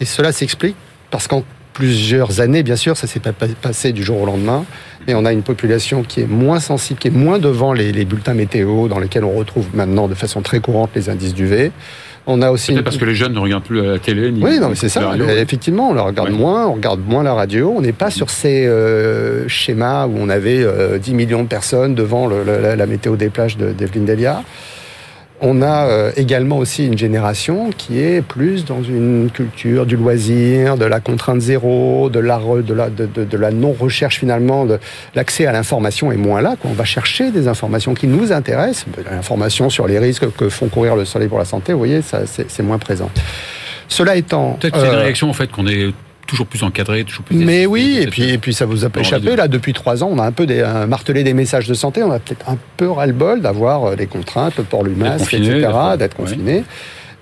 Et 0.00 0.04
cela 0.04 0.30
s'explique 0.30 0.76
parce 1.10 1.26
qu'en 1.26 1.42
plusieurs 1.78 2.40
années, 2.40 2.64
bien 2.64 2.74
sûr, 2.74 2.96
ça 2.96 3.06
s'est 3.06 3.20
pas 3.20 3.32
pas- 3.32 3.46
passé 3.62 3.92
du 3.92 4.02
jour 4.02 4.20
au 4.20 4.26
lendemain, 4.26 4.64
et 5.06 5.14
on 5.14 5.24
a 5.24 5.32
une 5.32 5.42
population 5.42 6.02
qui 6.02 6.20
est 6.22 6.26
moins 6.26 6.58
sensible, 6.58 6.98
qui 6.98 7.06
est 7.06 7.12
moins 7.12 7.38
devant 7.38 7.72
les, 7.72 7.92
les 7.92 8.04
bulletins 8.04 8.34
météo 8.34 8.88
dans 8.88 8.98
lesquels 8.98 9.22
on 9.24 9.30
retrouve 9.32 9.66
maintenant 9.74 10.08
de 10.08 10.14
façon 10.14 10.42
très 10.42 10.58
courante 10.58 10.90
les 10.96 11.08
indices 11.08 11.34
d'UV. 11.34 11.70
On 12.26 12.42
a 12.42 12.50
aussi 12.50 12.72
une- 12.72 12.82
parce 12.82 12.96
que 12.96 13.04
les 13.04 13.14
jeunes 13.14 13.32
ne 13.32 13.38
regardent 13.38 13.62
plus 13.62 13.80
la 13.80 13.98
télé. 14.00 14.32
Ni, 14.32 14.42
oui, 14.44 14.58
non, 14.58 14.68
mais 14.70 14.74
c'est 14.74 14.88
ça. 14.88 15.06
radio. 15.08 15.24
Effectivement, 15.28 15.90
on 15.90 15.94
la 15.94 16.02
regarde 16.02 16.30
Ouais. 16.30 16.34
moins, 16.36 16.66
on 16.66 16.74
regarde 16.74 17.00
moins 17.08 17.22
la 17.22 17.32
radio. 17.32 17.72
On 17.76 17.80
n'est 17.80 17.92
pas 17.92 18.10
sur 18.10 18.28
ces 18.28 18.66
euh, 18.66 19.46
schémas 19.48 20.06
où 20.08 20.14
on 20.18 20.28
avait 20.28 20.62
euh, 20.64 20.98
10 20.98 21.14
millions 21.14 21.44
de 21.44 21.48
personnes 21.48 21.94
devant 21.94 22.26
le- 22.26 22.42
la, 22.44 22.74
la 22.74 22.86
météo 22.86 23.14
des 23.16 23.30
plages 23.30 23.56
de- 23.56 23.70
d'Evelyne 23.72 24.04
Delia. 24.04 24.42
On 25.40 25.62
a 25.62 25.86
euh, 25.86 26.10
également 26.16 26.58
aussi 26.58 26.86
une 26.86 26.98
génération 26.98 27.70
qui 27.70 28.00
est 28.00 28.22
plus 28.22 28.64
dans 28.64 28.82
une 28.82 29.30
culture 29.32 29.86
du 29.86 29.96
loisir, 29.96 30.76
de 30.76 30.84
la 30.84 30.98
contrainte 30.98 31.40
zéro, 31.40 32.10
de 32.10 32.18
la, 32.18 32.38
re- 32.38 32.64
de 32.64 32.74
la, 32.74 32.90
de, 32.90 33.06
de- 33.06 33.24
de 33.24 33.36
la 33.36 33.52
non-recherche 33.52 34.18
finalement. 34.18 34.64
de- 34.66 34.80
L'accès 35.14 35.46
à 35.46 35.52
l'information 35.52 36.10
est 36.10 36.16
moins 36.16 36.40
là. 36.40 36.56
Quoi. 36.60 36.70
On 36.72 36.74
va 36.74 36.84
chercher 36.84 37.30
des 37.30 37.46
informations 37.46 37.94
qui 37.94 38.08
nous 38.08 38.32
intéressent. 38.32 38.86
L'information 39.10 39.70
sur 39.70 39.86
les 39.86 40.00
risques 40.00 40.28
que 40.36 40.48
font 40.48 40.66
courir 40.68 40.96
le 40.96 41.04
soleil 41.04 41.28
pour 41.28 41.38
la 41.38 41.44
santé, 41.44 41.72
vous 41.72 41.78
voyez, 41.78 42.02
ça, 42.02 42.22
c'est 42.26 42.50
c'est 42.50 42.64
moins 42.64 42.78
présent. 42.78 43.08
Cela 43.86 44.16
étant... 44.16 44.58
Peut-être 44.60 44.74
que 44.74 44.80
c'est 44.80 44.86
une 44.86 44.92
euh, 44.94 45.02
réaction 45.02 45.30
en 45.30 45.34
fait 45.34 45.50
qu'on 45.52 45.66
est 45.68 45.90
toujours 46.28 46.46
plus 46.46 46.62
encadré, 46.62 47.02
toujours 47.04 47.24
plus. 47.24 47.36
mais 47.36 47.66
oui, 47.66 47.98
et 48.00 48.06
puis, 48.06 48.22
et 48.30 48.38
puis 48.38 48.54
ça 48.54 48.66
vous 48.66 48.84
a 48.84 48.90
pas 48.90 49.00
échappé. 49.00 49.34
Là, 49.34 49.48
depuis 49.48 49.72
trois 49.72 50.04
ans, 50.04 50.10
on 50.12 50.18
a 50.20 50.24
un 50.24 50.30
peu 50.30 50.46
des, 50.46 50.60
euh, 50.60 50.86
martelé 50.86 51.24
des 51.24 51.34
messages 51.34 51.66
de 51.66 51.74
santé. 51.74 52.02
On 52.04 52.12
a 52.12 52.20
peut-être 52.20 52.48
un 52.48 52.56
peu 52.76 52.88
ras-le-bol 52.90 53.40
d'avoir 53.40 53.84
euh, 53.84 53.96
des 53.96 54.06
contraintes, 54.06 54.56
le 54.58 54.62
port 54.64 54.84
du 54.84 54.90
masque, 54.90 55.34
etc., 55.34 55.68
d'être- 55.98 56.18
ouais. 56.20 56.24
confiné. 56.26 56.64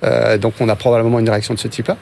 Euh, 0.04 0.36
donc, 0.36 0.54
on 0.60 0.68
a 0.68 0.76
probablement 0.76 1.18
une 1.20 1.30
réaction 1.30 1.54
de 1.54 1.58
ce 1.58 1.68
type-là. 1.68 1.96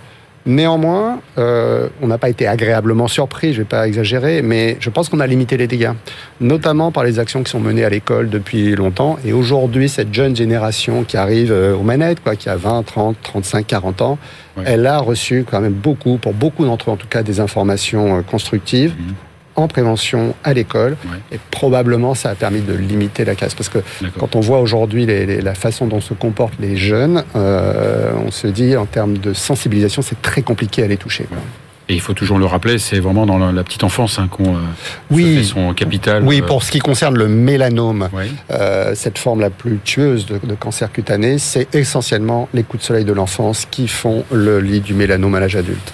Néanmoins, 0.47 1.21
euh, 1.39 1.89
on 2.03 2.07
n'a 2.07 2.19
pas 2.19 2.29
été 2.29 2.47
agréablement 2.47 3.09
surpris, 3.09 3.53
je 3.55 3.59
ne 3.59 3.65
vais 3.65 3.69
pas 3.69 3.87
exagérer, 3.87 4.43
mais 4.43 4.77
je 4.79 4.91
pense 4.91 5.09
qu'on 5.09 5.21
a 5.21 5.27
limité 5.27 5.57
les 5.57 5.67
dégâts, 5.67 5.93
notamment 6.41 6.93
par 6.93 7.03
les 7.03 7.19
actions 7.19 7.43
qui 7.43 7.51
sont 7.51 7.61
menées 7.61 7.85
à 7.85 7.89
l'école 7.89 8.29
depuis 8.29 8.75
longtemps. 8.75 9.19
Et 9.25 9.33
aujourd'hui, 9.33 9.89
cette 9.89 10.13
jeune 10.13 10.37
génération 10.37 11.05
qui 11.05 11.17
arrive 11.17 11.51
euh, 11.51 11.75
aux 11.75 11.83
manettes, 11.83 12.23
quoi, 12.23 12.37
qui 12.37 12.51
a 12.51 12.57
20, 12.57 12.83
30, 12.83 13.17
35, 13.23 13.67
40 13.67 14.03
ans, 14.03 14.19
elle 14.65 14.87
a 14.87 14.99
reçu 14.99 15.45
quand 15.51 15.61
même 15.61 15.73
beaucoup, 15.73 16.19
pour 16.19 16.33
beaucoup 16.35 16.65
d'entre 16.65 16.91
eux 16.91 16.93
en 16.93 16.97
tout 16.97 17.09
cas, 17.09 17.23
des 17.23 17.41
informations 17.41 18.19
euh, 18.19 18.23
constructives 18.23 18.95
Mhm. 18.99 19.15
En 19.57 19.69
prévention 19.69 20.35
à 20.45 20.53
l'école. 20.55 20.97
Ouais. 21.07 21.19
Et 21.33 21.39
probablement, 21.51 22.15
ça 22.15 22.31
a 22.31 22.35
permis 22.35 22.61
de 22.61 22.73
limiter 22.75 23.25
la 23.25 23.35
casse. 23.35 23.55
Parce 23.55 23.69
que 23.69 23.79
quand 24.19 24.37
on 24.37 24.41
voit 24.41 24.61
aujourd'hui 24.61 25.07
les- 25.07 25.27
les- 25.27 25.41
la 25.41 25.55
façon 25.55 25.87
dont 25.87 26.01
se 26.01 26.15
comportent 26.15 26.59
les 26.61 26.77
jeunes, 26.77 27.25
euh, 27.37 28.13
on 28.27 28.31
se 28.31 28.47
dit 28.47 28.77
en 28.77 28.87
termes 28.87 29.19
de 29.19 29.33
sensibilisation, 29.33 30.03
c'est 30.03 30.21
très 30.23 30.43
compliqué 30.43 30.83
à 30.83 30.87
les 30.87 30.97
toucher. 30.97 31.27
Et 31.91 31.93
il 31.95 32.01
faut 32.01 32.15
toujours 32.15 32.39
le 32.39 32.47
rappeler, 32.47 32.79
c'est 32.79 32.99
vraiment 32.99 33.27
dans 33.27 33.37
la, 33.37 33.63
petite 33.63 33.85
enfance 33.85 34.19
hein, 34.19 34.27
qu'on 34.31 34.55
euh, 34.57 34.61
Oui. 35.11 35.37
fait 35.37 35.43
son 35.45 35.75
capital. 35.75 36.23
Oui, 36.25 36.41
euh, 36.41 36.47
pour 36.47 36.63
ce 36.63 36.71
qui 36.73 36.79
concerne 36.79 37.15
le 37.19 37.29
mélanome, 37.29 38.09
euh, 38.51 38.93
cette 38.95 39.19
forme 39.19 39.41
la 39.41 39.51
plus 39.51 39.79
tueuse 39.85 40.25
de, 40.25 40.41
de 40.43 40.55
cancer 40.55 40.91
cutané, 40.91 41.37
c'est 41.39 41.75
essentiellement 41.75 42.49
les 42.55 42.63
coups 42.63 42.83
de 42.83 42.87
soleil 42.87 43.05
de 43.05 43.13
l'enfance 43.13 43.67
qui 43.71 43.87
font 43.87 44.25
le 44.33 44.61
lit 44.61 44.81
du 44.81 44.95
mélanome 44.95 45.35
à 45.35 45.41
l'âge 45.41 45.57
adulte. 45.57 45.93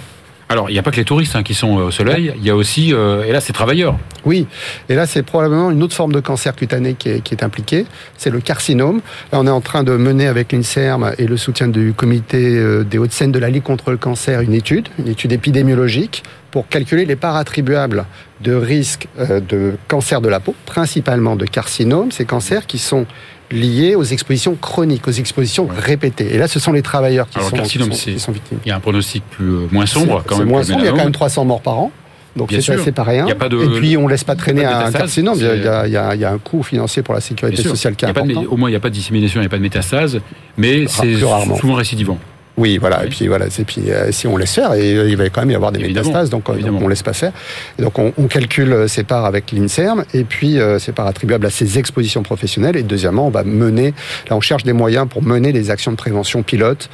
Alors, 0.50 0.68
il 0.68 0.72
n'y 0.72 0.78
a 0.78 0.82
pas 0.82 0.90
que 0.90 0.96
les 0.96 1.04
touristes 1.04 1.36
hein, 1.36 1.44
qui 1.44 1.54
sont 1.54 1.78
euh, 1.78 1.84
au 1.84 1.90
soleil, 1.92 2.32
il 2.36 2.44
y 2.44 2.50
a 2.50 2.56
aussi, 2.56 2.92
euh, 2.92 3.22
et 3.22 3.30
là, 3.30 3.40
c'est 3.40 3.52
travailleurs. 3.52 3.96
Oui, 4.24 4.46
et 4.88 4.94
là 4.94 5.06
c'est 5.06 5.22
probablement 5.22 5.70
une 5.70 5.82
autre 5.82 5.94
forme 5.94 6.12
de 6.12 6.20
cancer 6.20 6.54
cutané 6.54 6.94
qui 6.94 7.08
est, 7.08 7.42
impliquée, 7.42 7.86
c'est 8.16 8.30
le 8.30 8.40
carcinome. 8.40 9.00
Là 9.32 9.38
on 9.40 9.46
est 9.46 9.50
en 9.50 9.60
train 9.60 9.82
de 9.82 9.92
mener 9.96 10.26
avec 10.26 10.52
l'INSERM 10.52 11.12
et 11.18 11.26
le 11.26 11.36
soutien 11.36 11.68
du 11.68 11.94
comité 11.94 12.56
euh, 12.56 12.84
des 12.84 12.98
Hauts-de-Seine 12.98 13.32
de 13.32 13.38
la 13.38 13.48
Ligue 13.48 13.62
contre 13.62 13.90
le 13.90 13.96
cancer 13.96 14.40
une 14.40 14.52
étude, 14.52 14.88
une 14.98 15.08
étude 15.08 15.32
épidémiologique 15.32 16.22
pour 16.50 16.68
calculer 16.68 17.06
les 17.06 17.16
parts 17.16 17.36
attribuables 17.36 18.04
de 18.42 18.52
risque 18.52 19.08
euh, 19.18 19.40
de 19.40 19.76
cancer 19.88 20.20
de 20.20 20.28
la 20.28 20.40
peau, 20.40 20.54
principalement 20.66 21.36
de 21.36 21.46
carcinome, 21.46 22.12
ces 22.12 22.26
cancers 22.26 22.66
qui 22.66 22.78
sont 22.78 23.06
liés 23.50 23.94
aux 23.96 24.04
expositions 24.04 24.54
chroniques, 24.54 25.06
aux 25.08 25.12
expositions 25.12 25.64
Ouais. 25.64 25.74
répétées. 25.78 26.34
Et 26.34 26.38
là 26.38 26.46
ce 26.48 26.60
sont 26.60 26.72
les 26.72 26.82
travailleurs 26.82 27.28
qui, 27.28 27.38
Alors, 27.38 27.48
sont, 27.50 27.56
qui 27.56 27.62
carcinome, 27.62 27.92
sont- 27.92 27.98
c'est- 27.98 28.12
qui 28.12 28.20
sont 28.20 28.32
victimes. 28.32 28.58
Il 28.64 28.68
y 28.68 28.72
a 28.72 28.76
un 28.76 28.80
pronostic 28.80 29.22
plus, 29.30 29.48
euh, 29.50 29.66
moins 29.72 29.86
sombre 29.86 30.22
quand 30.26 30.38
même. 30.38 30.48
moins 30.48 30.62
sombre, 30.62 30.80
il 30.80 30.86
y 30.86 30.88
a 30.88 30.92
quand 30.92 30.98
même 30.98 31.12
300 31.12 31.44
morts 31.44 31.60
par 31.62 31.78
an. 31.78 31.92
Donc 32.36 32.50
c'est 32.52 32.60
c'est 32.60 32.92
pas 32.92 33.02
rien. 33.02 33.26
De- 33.26 33.32
Et 33.64 33.80
puis 33.80 33.96
on 33.96 34.06
laisse 34.06 34.22
pas 34.22 34.36
traîner 34.36 34.62
pas 34.62 34.86
un 34.86 34.92
carcinome. 34.92 35.34
Il 35.36 35.42
y 35.42 35.46
a- 35.48 35.56
il 35.56 35.62
y, 35.64 35.66
a, 35.66 35.82
c'est- 35.82 35.88
il 35.88 35.92
y 35.92 35.96
a- 35.96 36.14
il 36.14 36.20
y 36.20 36.24
a 36.24 36.30
un 36.30 36.38
coût 36.38 36.62
financier 36.62 37.02
pour 37.02 37.12
la 37.14 37.20
sécurité 37.20 37.60
sociale 37.62 37.96
qui 37.96 38.04
est 38.04 38.12
de 38.12 38.18
important. 38.18 38.44
au 38.48 38.56
moins, 38.56 38.68
il 38.68 38.72
n'y 38.72 38.76
a 38.76 38.80
pas 38.80 38.88
de 38.88 38.94
dissémination, 38.94 39.40
il 39.40 39.42
n'y 39.42 39.46
a 39.46 39.50
pas 39.50 39.56
de 39.56 39.62
métastase, 39.62 40.20
mais 40.56 40.86
c'est 40.86 41.16
souvent 41.16 41.74
récidivant. 41.74 42.18
Oui, 42.60 42.76
voilà. 42.76 42.98
Oui. 43.00 43.06
Et 43.06 43.08
puis 43.08 43.26
voilà. 43.26 43.46
Et 43.46 43.64
puis 43.64 43.90
euh, 43.90 44.12
si 44.12 44.26
on 44.26 44.36
laisse 44.36 44.54
faire, 44.54 44.74
et, 44.74 44.90
il 44.90 45.16
va 45.16 45.28
quand 45.30 45.40
même 45.40 45.50
y 45.50 45.54
avoir 45.54 45.72
des 45.72 45.80
Évidemment. 45.80 46.08
métastases, 46.08 46.30
donc, 46.30 46.48
euh, 46.50 46.60
donc 46.60 46.82
on 46.82 46.88
laisse 46.88 47.02
pas 47.02 47.14
faire. 47.14 47.32
Et 47.78 47.82
donc 47.82 47.98
on, 47.98 48.12
on 48.18 48.26
calcule 48.26 48.72
euh, 48.72 48.86
ces 48.86 49.02
parts 49.02 49.24
avec 49.24 49.50
l'Inserm, 49.52 50.04
et 50.12 50.24
puis 50.24 50.60
euh, 50.60 50.78
ces 50.78 50.92
parts 50.92 51.06
attribuables 51.06 51.46
à 51.46 51.50
ces 51.50 51.78
expositions 51.78 52.22
professionnelles. 52.22 52.76
Et 52.76 52.82
deuxièmement, 52.82 53.26
on 53.26 53.30
va 53.30 53.44
mener. 53.44 53.94
Là, 54.28 54.36
on 54.36 54.40
cherche 54.40 54.62
des 54.62 54.74
moyens 54.74 55.08
pour 55.08 55.22
mener 55.22 55.52
des 55.52 55.70
actions 55.70 55.90
de 55.90 55.96
prévention 55.96 56.42
pilote 56.42 56.90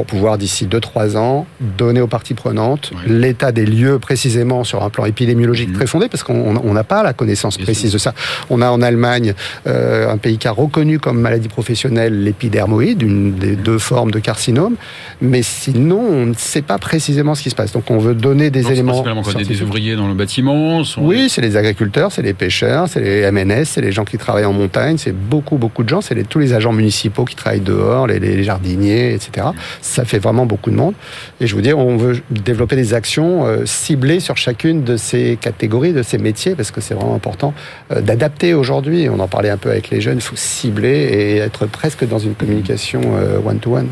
pour 0.00 0.06
pouvoir 0.06 0.38
d'ici 0.38 0.66
2-3 0.66 1.18
ans 1.18 1.46
donner 1.76 2.00
aux 2.00 2.06
parties 2.06 2.32
prenantes 2.32 2.90
l'état 3.06 3.52
des 3.52 3.66
lieux 3.66 3.98
précisément 3.98 4.64
sur 4.64 4.82
un 4.82 4.88
plan 4.88 5.04
épidémiologique 5.04 5.68
Mhm. 5.68 5.74
très 5.74 5.86
fondé 5.86 6.08
parce 6.08 6.22
qu'on 6.22 6.56
on 6.56 6.72
n'a 6.72 6.84
pas 6.84 7.02
la 7.02 7.12
connaissance 7.12 7.58
Bien 7.58 7.66
précise 7.66 7.92
de 7.92 7.98
ça. 7.98 8.14
On 8.48 8.62
a 8.62 8.70
en 8.70 8.80
Allemagne 8.80 9.34
euh, 9.66 10.10
un 10.10 10.16
pays 10.16 10.38
qui 10.38 10.48
a 10.48 10.52
reconnu 10.52 10.98
comme 10.98 11.20
maladie 11.20 11.48
professionnelle 11.48 12.24
l'épidermoïde, 12.24 13.02
une 13.02 13.34
des 13.34 13.56
deux 13.56 13.78
formes 13.78 14.10
de 14.10 14.18
carcinome, 14.20 14.76
mais 15.20 15.42
sinon 15.42 15.98
on 16.00 16.24
ne 16.26 16.34
sait 16.34 16.62
pas 16.62 16.78
précisément 16.78 17.34
ce 17.34 17.42
qui 17.42 17.50
se 17.50 17.54
passe. 17.54 17.72
Donc 17.72 17.90
on 17.90 17.98
veut 17.98 18.14
donner 18.14 18.48
des 18.50 18.62
Donc, 18.62 18.72
éléments. 18.72 19.02
des, 19.02 19.44
des 19.44 19.62
ouvriers 19.62 19.96
dans 19.96 20.08
le 20.08 20.14
bâtiment 20.14 20.82
sont- 20.84 21.02
Oui, 21.02 21.28
c'est 21.28 21.42
les 21.42 21.58
agriculteurs, 21.58 22.10
c'est 22.10 22.22
les 22.22 22.32
pêcheurs, 22.32 22.88
c'est 22.88 23.00
les 23.00 23.30
MNS, 23.30 23.64
c'est 23.66 23.82
les 23.82 23.92
gens 23.92 24.06
qui 24.06 24.16
travaillent 24.16 24.46
en 24.46 24.54
montagne, 24.54 24.96
c'est 24.96 25.12
beaucoup, 25.14 25.58
beaucoup 25.58 25.82
de 25.82 25.90
gens, 25.90 26.00
c'est 26.00 26.14
les- 26.14 26.24
tous 26.24 26.38
les 26.38 26.54
agents 26.54 26.72
municipaux 26.72 27.26
qui 27.26 27.36
travaillent 27.36 27.60
dehors, 27.60 28.06
les, 28.06 28.18
les 28.18 28.42
jardiniers, 28.44 29.12
etc. 29.14 29.48
Ça 29.90 30.04
fait 30.04 30.20
vraiment 30.20 30.46
beaucoup 30.46 30.70
de 30.70 30.76
monde. 30.76 30.94
Et 31.40 31.48
je 31.48 31.54
vous 31.56 31.62
dis, 31.62 31.72
on 31.72 31.96
veut 31.96 32.20
développer 32.30 32.76
des 32.76 32.94
actions 32.94 33.44
euh, 33.44 33.66
ciblées 33.66 34.20
sur 34.20 34.36
chacune 34.36 34.84
de 34.84 34.96
ces 34.96 35.36
catégories, 35.40 35.92
de 35.92 36.04
ces 36.04 36.16
métiers, 36.16 36.54
parce 36.54 36.70
que 36.70 36.80
c'est 36.80 36.94
vraiment 36.94 37.16
important 37.16 37.54
euh, 37.90 38.00
d'adapter 38.00 38.54
aujourd'hui. 38.54 39.08
On 39.08 39.18
en 39.18 39.26
parlait 39.26 39.50
un 39.50 39.56
peu 39.56 39.68
avec 39.68 39.90
les 39.90 40.00
jeunes, 40.00 40.18
il 40.18 40.22
faut 40.22 40.36
cibler 40.36 41.08
et 41.10 41.36
être 41.38 41.66
presque 41.66 42.06
dans 42.06 42.20
une 42.20 42.34
communication 42.34 43.00
euh, 43.16 43.40
one-to-one. 43.44 43.88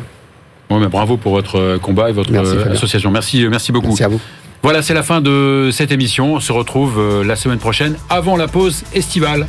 Bon, 0.70 0.78
ben, 0.78 0.87
bravo 0.87 1.16
pour 1.16 1.32
votre 1.32 1.78
combat 1.78 2.11
et 2.11 2.12
votre 2.12 2.30
Merci, 2.30 2.54
association. 2.70 3.11
Merci, 3.11 3.44
merci 3.48 3.72
beaucoup. 3.72 3.88
Merci 3.88 4.04
à 4.04 4.08
vous. 4.08 4.20
Voilà, 4.62 4.82
c'est 4.82 4.94
la 4.94 5.02
fin 5.02 5.20
de 5.20 5.70
cette 5.72 5.90
émission. 5.90 6.34
On 6.34 6.40
se 6.40 6.52
retrouve 6.52 7.24
la 7.24 7.34
semaine 7.34 7.58
prochaine 7.58 7.96
avant 8.08 8.37
la 8.37 8.46
pause 8.46 8.84
estivale. 8.94 9.46